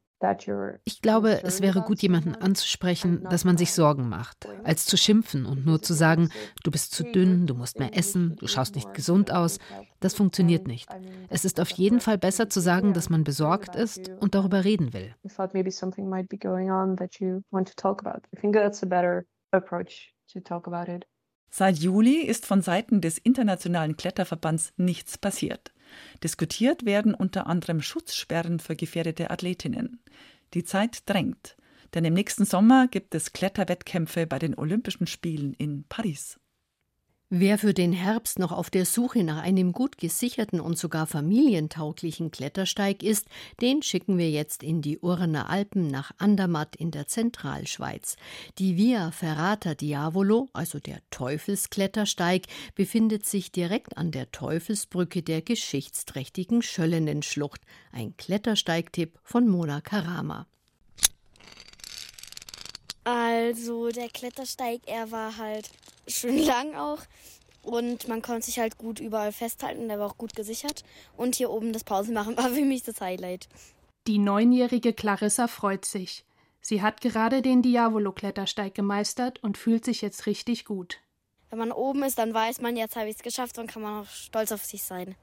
ich 0.83 1.01
glaube, 1.01 1.43
es 1.43 1.61
wäre 1.61 1.81
gut, 1.81 2.01
jemanden 2.01 2.35
anzusprechen, 2.35 3.23
dass 3.29 3.45
man 3.45 3.57
sich 3.57 3.73
Sorgen 3.73 4.09
macht, 4.09 4.47
als 4.63 4.85
zu 4.85 4.97
schimpfen 4.97 5.45
und 5.45 5.65
nur 5.65 5.81
zu 5.81 5.93
sagen, 5.93 6.29
du 6.63 6.71
bist 6.71 6.93
zu 6.93 7.03
dünn, 7.03 7.47
du 7.47 7.55
musst 7.55 7.79
mehr 7.79 7.97
essen, 7.97 8.35
du 8.37 8.47
schaust 8.47 8.75
nicht 8.75 8.93
gesund 8.93 9.31
aus. 9.31 9.59
Das 9.99 10.13
funktioniert 10.13 10.67
nicht. 10.67 10.89
Es 11.29 11.45
ist 11.45 11.59
auf 11.59 11.69
jeden 11.69 12.01
Fall 12.01 12.17
besser 12.17 12.49
zu 12.49 12.59
sagen, 12.59 12.93
dass 12.93 13.09
man 13.09 13.23
besorgt 13.23 13.75
ist 13.75 14.09
und 14.19 14.35
darüber 14.35 14.65
reden 14.65 14.93
will. 14.93 15.15
Seit 21.51 21.77
Juli 21.77 22.21
ist 22.21 22.45
von 22.45 22.61
Seiten 22.61 23.01
des 23.01 23.17
Internationalen 23.17 23.97
Kletterverbands 23.97 24.73
nichts 24.77 25.17
passiert. 25.17 25.73
Diskutiert 26.23 26.85
werden 26.85 27.13
unter 27.13 27.47
anderem 27.47 27.81
Schutzsperren 27.81 28.59
für 28.59 28.75
gefährdete 28.75 29.31
Athletinnen. 29.31 30.01
Die 30.53 30.63
Zeit 30.63 31.09
drängt, 31.09 31.57
denn 31.93 32.05
im 32.05 32.13
nächsten 32.13 32.45
Sommer 32.45 32.87
gibt 32.87 33.15
es 33.15 33.33
Kletterwettkämpfe 33.33 34.27
bei 34.27 34.39
den 34.39 34.57
Olympischen 34.57 35.07
Spielen 35.07 35.53
in 35.53 35.85
Paris. 35.87 36.39
Wer 37.31 37.59
für 37.59 37.75
den 37.75 37.93
Herbst 37.93 38.39
noch 38.39 38.51
auf 38.51 38.71
der 38.71 38.87
Suche 38.87 39.23
nach 39.23 39.37
einem 39.43 39.71
gut 39.71 39.99
gesicherten 39.99 40.59
und 40.59 40.79
sogar 40.79 41.05
familientauglichen 41.05 42.31
Klettersteig 42.31 43.03
ist, 43.03 43.27
den 43.61 43.83
schicken 43.83 44.17
wir 44.17 44.31
jetzt 44.31 44.63
in 44.63 44.81
die 44.81 44.97
Urner 44.97 45.47
Alpen 45.47 45.85
nach 45.89 46.09
Andermatt 46.17 46.75
in 46.75 46.89
der 46.89 47.05
Zentralschweiz. 47.05 48.15
Die 48.57 48.77
Via 48.77 49.11
Ferrata 49.11 49.75
Diavolo, 49.75 50.49
also 50.53 50.79
der 50.79 51.01
Teufelsklettersteig, 51.11 52.47
befindet 52.73 53.27
sich 53.27 53.51
direkt 53.51 53.95
an 53.95 54.09
der 54.09 54.31
Teufelsbrücke 54.31 55.21
der 55.21 55.43
geschichtsträchtigen 55.43 56.63
Schöllenenschlucht. 56.63 57.61
Ein 57.91 58.17
Klettersteigtipp 58.17 59.19
von 59.21 59.47
Mona 59.47 59.81
Karama. 59.81 60.47
Also 63.09 63.89
der 63.89 64.07
Klettersteig, 64.07 64.81
er 64.85 65.09
war 65.11 65.37
halt 65.37 65.71
schön 66.07 66.37
lang 66.45 66.75
auch. 66.75 66.99
Und 67.63 68.07
man 68.07 68.21
konnte 68.21 68.45
sich 68.45 68.59
halt 68.59 68.77
gut 68.77 68.99
überall 68.99 69.31
festhalten. 69.31 69.87
Der 69.87 69.99
war 69.99 70.07
auch 70.07 70.17
gut 70.17 70.35
gesichert. 70.35 70.83
Und 71.17 71.35
hier 71.35 71.49
oben 71.49 71.73
das 71.73 71.83
Pausenmachen 71.83 72.37
war 72.37 72.49
für 72.49 72.65
mich 72.65 72.83
das 72.83 73.01
Highlight. 73.01 73.49
Die 74.07 74.19
neunjährige 74.19 74.93
Clarissa 74.93 75.47
freut 75.47 75.85
sich. 75.85 76.23
Sie 76.61 76.81
hat 76.81 77.01
gerade 77.01 77.41
den 77.41 77.61
Diavolo-Klettersteig 77.61 78.75
gemeistert 78.75 79.41
und 79.43 79.57
fühlt 79.57 79.85
sich 79.85 80.01
jetzt 80.01 80.25
richtig 80.25 80.65
gut. 80.65 80.99
Wenn 81.49 81.59
man 81.59 81.71
oben 81.71 82.03
ist, 82.03 82.19
dann 82.19 82.33
weiß 82.33 82.61
man, 82.61 82.77
jetzt 82.77 82.95
habe 82.95 83.09
ich 83.09 83.15
es 83.15 83.23
geschafft 83.23 83.57
und 83.57 83.67
kann 83.67 83.81
man 83.81 84.03
auch 84.03 84.09
stolz 84.09 84.51
auf 84.51 84.63
sich 84.63 84.83
sein. 84.83 85.15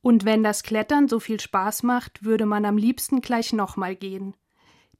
Und 0.00 0.24
wenn 0.24 0.42
das 0.42 0.62
Klettern 0.62 1.08
so 1.08 1.20
viel 1.20 1.40
Spaß 1.40 1.82
macht, 1.82 2.24
würde 2.24 2.46
man 2.46 2.64
am 2.64 2.78
liebsten 2.78 3.20
gleich 3.20 3.52
nochmal 3.52 3.96
gehen. 3.96 4.34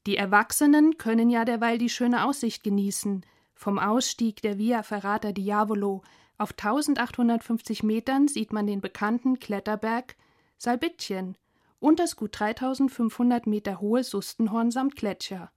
Die 0.07 0.17
Erwachsenen 0.17 0.99
können 0.99 1.31
ja 1.31 1.45
derweil 1.45 1.79
die 1.79 1.89
schöne 1.89 2.25
Aussicht 2.25 2.63
genießen, 2.63 3.25
vom 3.55 3.79
Ausstieg 3.79 4.43
der 4.43 4.59
Via 4.59 4.83
Ferrata 4.83 5.33
Diavolo 5.33 6.03
auf 6.37 6.51
1850 6.51 7.83
Metern 7.85 8.29
sieht 8.29 8.53
man 8.53 8.67
den 8.67 8.81
bekannten 8.81 9.39
Kletterberg 9.39 10.17
Salbittchen 10.59 11.37
und 11.79 12.01
das 12.01 12.17
gut 12.17 12.39
3500 12.39 13.47
Meter 13.47 13.81
hohe 13.81 14.03
Sustenhorn 14.03 14.71
samt 14.71 14.97
Gletscher. 14.97 15.53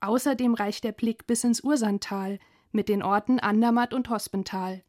Außerdem 0.00 0.54
reicht 0.54 0.84
der 0.84 0.92
Blick 0.92 1.26
bis 1.26 1.44
ins 1.44 1.62
Ursandtal 1.62 2.38
mit 2.72 2.88
den 2.88 3.02
Orten 3.02 3.38
Andermatt 3.38 3.94
und 3.94 4.10
Hospental, 4.10 4.82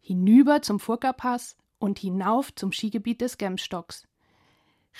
hinüber 0.00 0.62
zum 0.62 0.78
Furkerpass 0.78 1.56
und 1.78 1.98
hinauf 1.98 2.54
zum 2.54 2.72
Skigebiet 2.72 3.20
des 3.20 3.38
Gemstocks. 3.38 4.06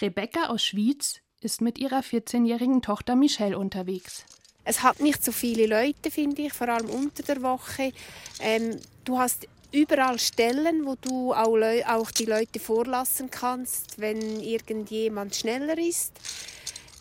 Rebecca 0.01 0.47
aus 0.47 0.65
Schwyz 0.65 1.21
ist 1.45 1.61
mit 1.61 1.79
ihrer 1.79 2.01
14-jährigen 2.01 2.83
Tochter 2.83 3.17
Michelle 3.17 3.59
unterwegs. 3.59 4.25
Es 4.65 4.83
hat 4.83 5.01
nicht 5.01 5.23
so 5.23 5.31
viele 5.31 5.67
Leute, 5.67 6.11
finde 6.11 6.43
ich, 6.43 6.53
vor 6.53 6.69
allem 6.69 6.89
unter 6.89 7.23
der 7.23 7.43
Woche. 7.43 7.93
Ähm, 8.41 8.79
du 9.05 9.19
hast 9.19 9.47
überall 9.73 10.19
Stellen, 10.19 10.87
wo 10.87 10.95
du 10.95 11.35
auch, 11.35 11.59
auch, 11.87 12.11
die 12.11 12.25
Leute 12.25 12.61
vorlassen 12.61 13.31
kannst, 13.31 14.01
wenn 14.01 14.41
irgendjemand 14.41 15.35
schneller 15.35 15.77
ist. 15.77 16.13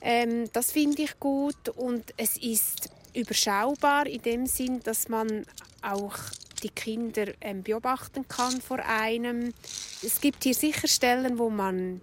Ähm, 0.01 0.49
das 0.51 0.71
finde 0.71 1.03
ich 1.03 1.19
gut 1.19 1.69
und 1.75 2.13
es 2.17 2.35
ist 2.37 2.89
überschaubar 3.13 4.07
in 4.07 4.21
dem 4.23 4.45
Sinn, 4.47 4.81
dass 4.83 5.07
man 5.07 5.45
auch 5.81 6.15
die 6.63 6.69
Kinder 6.69 7.27
ähm, 7.41 7.63
beobachten 7.63 8.27
kann 8.27 8.59
vor 8.59 8.79
einem. 8.79 9.53
Es 10.01 10.19
gibt 10.19 10.43
hier 10.43 10.53
sicher 10.53 10.87
Stellen, 10.87 11.37
wo 11.37 11.49
man 11.49 12.01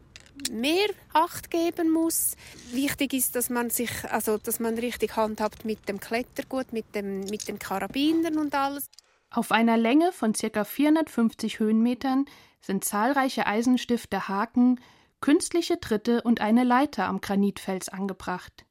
mehr 0.51 0.89
Acht 1.13 1.51
geben 1.51 1.91
muss. 1.91 2.37
Wichtig 2.73 3.13
ist, 3.13 3.37
dass 3.37 3.51
man 3.51 3.71
sich, 3.71 3.91
also 4.11 4.39
dass 4.39 4.61
man 4.61 4.79
richtig 4.79 5.17
handhabt 5.17 5.65
mit 5.65 5.89
dem 5.89 6.01
Klettergut, 6.01 6.73
mit 6.73 6.95
dem, 6.95 7.21
mit 7.21 7.49
den 7.49 7.59
Karabinern 7.59 8.39
und 8.39 8.55
alles. 8.55 8.89
Auf 9.31 9.53
einer 9.53 9.77
Länge 9.77 10.13
von 10.13 10.33
ca. 10.33 10.65
450 10.65 11.59
Höhenmetern 11.61 12.27
sind 12.61 12.85
zahlreiche 12.85 13.47
Eisenstifte 13.47 14.29
Haken, 14.29 14.81
künstliche 15.21 15.81
Tritte 15.81 16.23
und 16.23 16.41
eine 16.41 16.65
Leiter 16.65 17.07
am 17.07 17.21
Granitfels 17.21 17.89
angebracht. 17.89 18.65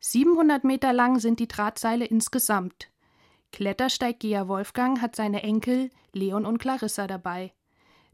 700 0.00 0.64
Meter 0.64 0.92
lang 0.92 1.18
sind 1.18 1.40
die 1.40 1.48
Drahtseile 1.48 2.04
insgesamt. 2.04 2.90
Klettersteiggeher 3.52 4.48
Wolfgang 4.48 5.00
hat 5.00 5.14
seine 5.16 5.42
Enkel 5.42 5.90
Leon 6.12 6.44
und 6.44 6.58
Clarissa 6.58 7.06
dabei. 7.06 7.52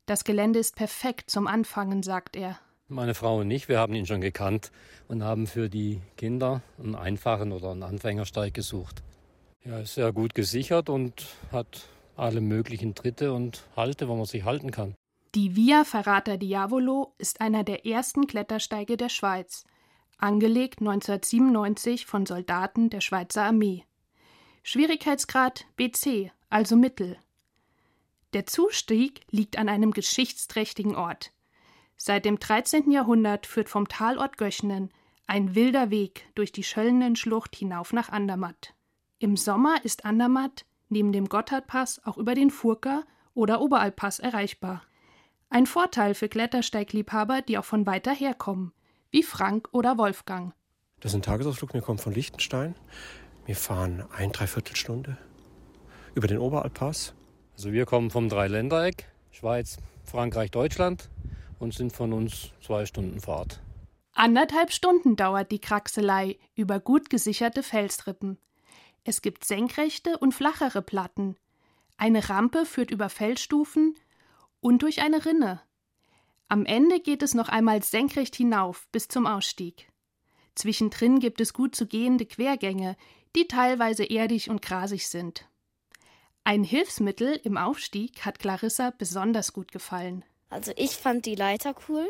Das 0.06 0.24
Gelände 0.24 0.58
ist 0.58 0.76
perfekt 0.76 1.30
zum 1.30 1.46
Anfangen, 1.46 2.02
sagt 2.02 2.36
er. 2.36 2.58
Meine 2.92 3.14
Frau 3.14 3.38
und 3.38 3.48
ich, 3.52 3.68
wir 3.68 3.78
haben 3.78 3.94
ihn 3.94 4.04
schon 4.04 4.20
gekannt 4.20 4.72
und 5.06 5.22
haben 5.22 5.46
für 5.46 5.68
die 5.68 6.00
Kinder 6.16 6.60
einen 6.76 6.96
einfachen 6.96 7.52
oder 7.52 7.70
einen 7.70 7.84
Anfängersteig 7.84 8.52
gesucht. 8.52 9.04
Er 9.62 9.82
ist 9.82 9.94
sehr 9.94 10.12
gut 10.12 10.34
gesichert 10.34 10.88
und 10.88 11.28
hat 11.52 11.86
alle 12.16 12.40
möglichen 12.40 12.96
Tritte 12.96 13.32
und 13.32 13.62
Halte, 13.76 14.08
wo 14.08 14.16
man 14.16 14.24
sich 14.24 14.42
halten 14.42 14.72
kann. 14.72 14.96
Die 15.36 15.54
Via 15.54 15.84
Ferrata 15.84 16.36
Diavolo 16.36 17.14
ist 17.16 17.40
einer 17.40 17.62
der 17.62 17.86
ersten 17.86 18.26
Klettersteige 18.26 18.96
der 18.96 19.08
Schweiz, 19.08 19.62
angelegt 20.18 20.80
1997 20.80 22.06
von 22.06 22.26
Soldaten 22.26 22.90
der 22.90 23.02
Schweizer 23.02 23.44
Armee. 23.44 23.84
Schwierigkeitsgrad 24.64 25.64
BC, 25.76 26.32
also 26.48 26.74
Mittel. 26.74 27.18
Der 28.32 28.46
Zustieg 28.46 29.20
liegt 29.30 29.58
an 29.58 29.68
einem 29.68 29.92
geschichtsträchtigen 29.92 30.96
Ort. 30.96 31.30
Seit 32.02 32.24
dem 32.24 32.38
13. 32.38 32.90
Jahrhundert 32.90 33.44
führt 33.44 33.68
vom 33.68 33.86
Talort 33.86 34.38
Göchnen 34.38 34.88
ein 35.26 35.54
wilder 35.54 35.90
Weg 35.90 36.24
durch 36.34 36.50
die 36.50 36.62
Schöllenen-Schlucht 36.62 37.54
hinauf 37.54 37.92
nach 37.92 38.08
Andermatt. 38.08 38.72
Im 39.18 39.36
Sommer 39.36 39.84
ist 39.84 40.06
Andermatt 40.06 40.64
neben 40.88 41.12
dem 41.12 41.28
Gotthardpass 41.28 42.00
auch 42.06 42.16
über 42.16 42.34
den 42.34 42.50
Furka 42.50 43.02
oder 43.34 43.60
Oberalpass 43.60 44.18
erreichbar. 44.18 44.80
Ein 45.50 45.66
Vorteil 45.66 46.14
für 46.14 46.30
Klettersteigliebhaber, 46.30 47.42
die 47.42 47.58
auch 47.58 47.66
von 47.66 47.84
weiter 47.84 48.14
her 48.14 48.32
kommen, 48.32 48.72
wie 49.10 49.22
Frank 49.22 49.68
oder 49.72 49.98
Wolfgang. 49.98 50.54
Das 51.00 51.12
ist 51.12 51.16
ein 51.16 51.22
Tagesausflug, 51.22 51.74
wir 51.74 51.82
kommen 51.82 51.98
von 51.98 52.14
Liechtenstein. 52.14 52.76
Wir 53.44 53.56
fahren 53.56 54.06
ein 54.16 54.32
Dreiviertelstunde 54.32 55.18
über 56.14 56.28
den 56.28 56.38
Oberalpass. 56.38 57.12
Also 57.52 57.72
wir 57.72 57.84
kommen 57.84 58.10
vom 58.10 58.30
Dreiländereck, 58.30 59.04
Schweiz, 59.32 59.76
Frankreich, 60.02 60.50
Deutschland 60.50 61.10
und 61.60 61.72
sind 61.72 61.92
von 61.92 62.12
uns 62.12 62.50
zwei 62.60 62.84
Stunden 62.84 63.20
Fahrt. 63.20 63.60
Anderthalb 64.12 64.72
Stunden 64.72 65.14
dauert 65.14 65.52
die 65.52 65.60
Kraxelei 65.60 66.38
über 66.56 66.80
gut 66.80 67.08
gesicherte 67.10 67.62
Felsrippen. 67.62 68.38
Es 69.04 69.22
gibt 69.22 69.44
senkrechte 69.44 70.18
und 70.18 70.34
flachere 70.34 70.82
Platten. 70.82 71.36
Eine 71.96 72.28
Rampe 72.28 72.66
führt 72.66 72.90
über 72.90 73.08
Felsstufen 73.08 73.94
und 74.60 74.82
durch 74.82 75.00
eine 75.00 75.24
Rinne. 75.24 75.62
Am 76.48 76.66
Ende 76.66 76.98
geht 76.98 77.22
es 77.22 77.34
noch 77.34 77.48
einmal 77.48 77.82
senkrecht 77.82 78.34
hinauf 78.34 78.88
bis 78.90 79.06
zum 79.06 79.26
Ausstieg. 79.26 79.88
Zwischendrin 80.54 81.20
gibt 81.20 81.40
es 81.40 81.54
gut 81.54 81.76
zu 81.76 81.86
gehende 81.86 82.26
Quergänge, 82.26 82.96
die 83.36 83.46
teilweise 83.46 84.04
erdig 84.04 84.50
und 84.50 84.60
grasig 84.60 85.08
sind. 85.08 85.48
Ein 86.42 86.64
Hilfsmittel 86.64 87.40
im 87.44 87.56
Aufstieg 87.56 88.24
hat 88.24 88.38
Clarissa 88.38 88.90
besonders 88.90 89.52
gut 89.52 89.70
gefallen. 89.70 90.24
Also 90.50 90.72
ich 90.76 90.90
fand 90.90 91.26
die 91.26 91.36
Leiter 91.36 91.74
cool 91.88 92.06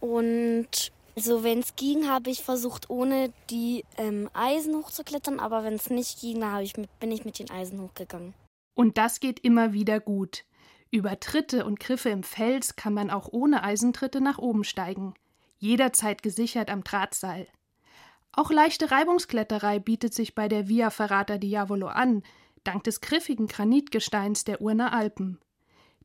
und 0.00 0.92
so 1.16 1.42
wenn 1.42 1.58
es 1.58 1.74
ging, 1.74 2.08
habe 2.08 2.30
ich 2.30 2.42
versucht, 2.42 2.90
ohne 2.90 3.32
die 3.50 3.84
ähm, 3.96 4.30
Eisen 4.34 4.76
hochzuklettern, 4.76 5.40
aber 5.40 5.64
wenn 5.64 5.74
es 5.74 5.90
nicht 5.90 6.20
ging, 6.20 6.40
dann 6.40 6.62
ich 6.62 6.76
mit, 6.76 6.96
bin 7.00 7.10
ich 7.10 7.24
mit 7.24 7.38
den 7.38 7.50
Eisen 7.50 7.80
hochgegangen. 7.80 8.34
Und 8.74 8.98
das 8.98 9.18
geht 9.18 9.40
immer 9.40 9.72
wieder 9.72 9.98
gut. 9.98 10.44
Über 10.90 11.18
Tritte 11.18 11.64
und 11.64 11.80
Griffe 11.80 12.10
im 12.10 12.22
Fels 12.22 12.76
kann 12.76 12.94
man 12.94 13.10
auch 13.10 13.28
ohne 13.32 13.64
Eisentritte 13.64 14.20
nach 14.20 14.38
oben 14.38 14.64
steigen, 14.64 15.14
jederzeit 15.58 16.22
gesichert 16.22 16.70
am 16.70 16.84
Drahtseil. 16.84 17.48
Auch 18.32 18.50
leichte 18.50 18.90
Reibungskletterei 18.90 19.80
bietet 19.80 20.14
sich 20.14 20.34
bei 20.34 20.48
der 20.48 20.68
Via 20.68 20.90
Ferrata 20.90 21.38
Diavolo 21.38 21.88
an, 21.88 22.22
dank 22.62 22.84
des 22.84 23.00
griffigen 23.00 23.48
Granitgesteins 23.48 24.44
der 24.44 24.60
Urner 24.60 24.92
Alpen. 24.92 25.40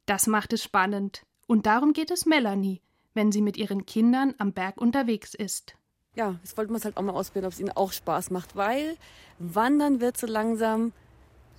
Das 0.06 0.28
macht 0.28 0.54
es 0.54 0.64
spannend, 0.64 1.24
und 1.48 1.66
darum 1.66 1.94
geht 1.94 2.12
es 2.12 2.26
Melanie, 2.26 2.82
wenn 3.14 3.32
sie 3.32 3.42
mit 3.42 3.58
ihren 3.58 3.86
Kindern 3.86 4.34
am 4.38 4.54
Berg 4.54 4.80
unterwegs 4.80 5.34
ist. 5.34 5.76
Ja, 6.16 6.36
jetzt 6.44 6.58
wollten 6.58 6.74
wir 6.74 6.78
es 6.78 6.86
halt 6.86 6.98
auch 6.98 7.02
mal 7.02 7.14
ausprobieren, 7.14 7.46
ob 7.46 7.54
es 7.54 7.60
ihnen 7.60 7.72
auch 7.72 7.92
Spaß 7.92 8.30
macht, 8.30 8.56
weil 8.56 8.98
Wandern 9.40 10.00
wird 10.00 10.18
so 10.18 10.28
langsam 10.28 10.94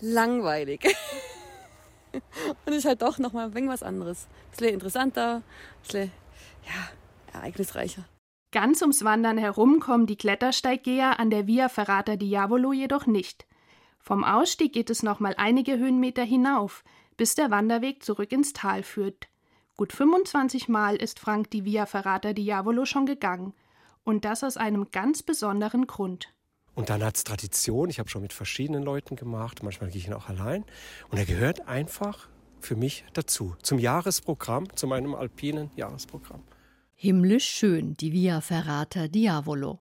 langweilig. 0.00 0.84
und 2.66 2.72
ist 2.72 2.84
halt 2.84 3.02
doch 3.02 3.18
nochmal 3.18 3.50
ein 3.54 3.68
was 3.68 3.82
anderes. 3.82 4.26
Ein 4.26 4.50
bisschen 4.50 4.74
interessanter, 4.74 5.36
ein 5.36 5.42
bisschen, 5.82 6.12
ja, 6.66 7.38
ereignisreicher. 7.38 8.04
Ganz 8.52 8.80
ums 8.82 9.02
Wandern 9.02 9.38
herum 9.38 9.80
kommen 9.80 10.06
die 10.06 10.16
Klettersteiggeher 10.16 11.18
an 11.18 11.30
der 11.30 11.48
Via 11.48 11.68
Ferrata 11.68 12.14
Diavolo 12.14 12.72
jedoch 12.72 13.06
nicht. 13.06 13.46
Vom 13.98 14.22
Ausstieg 14.22 14.72
geht 14.72 14.90
es 14.90 15.02
nochmal 15.02 15.34
einige 15.36 15.78
Höhenmeter 15.78 16.22
hinauf, 16.22 16.84
bis 17.16 17.34
der 17.34 17.50
Wanderweg 17.50 18.04
zurück 18.04 18.30
ins 18.30 18.52
Tal 18.52 18.84
führt. 18.84 19.28
Gut 19.76 19.92
25 19.92 20.68
Mal 20.68 20.94
ist 20.94 21.18
Frank 21.18 21.50
die 21.50 21.64
Via 21.64 21.84
Ferrata 21.87 22.32
Diavolo 22.32 22.84
schon 22.84 23.06
gegangen. 23.06 23.54
Und 24.04 24.24
das 24.24 24.44
aus 24.44 24.56
einem 24.56 24.92
ganz 24.92 25.24
besonderen 25.24 25.88
Grund. 25.88 26.32
Und 26.76 26.90
dann 26.90 27.02
hat 27.02 27.16
es 27.16 27.24
Tradition. 27.24 27.90
Ich 27.90 27.98
habe 27.98 28.08
schon 28.08 28.22
mit 28.22 28.32
verschiedenen 28.32 28.84
Leuten 28.84 29.16
gemacht. 29.16 29.64
Manchmal 29.64 29.90
gehe 29.90 29.98
ich 29.98 30.06
ihn 30.06 30.12
auch 30.12 30.28
allein. 30.28 30.64
Und 31.08 31.18
er 31.18 31.24
gehört 31.24 31.66
einfach 31.66 32.28
für 32.60 32.76
mich 32.76 33.04
dazu. 33.14 33.56
Zum 33.62 33.80
Jahresprogramm, 33.80 34.74
zu 34.76 34.87
meinem 34.87 35.16
alpinen 35.16 35.72
Jahresprogramm. 35.74 36.44
Himmlisch 36.94 37.46
schön, 37.46 37.96
die 37.96 38.12
Via 38.12 38.40
Ferrata 38.40 39.08
Diavolo. 39.08 39.72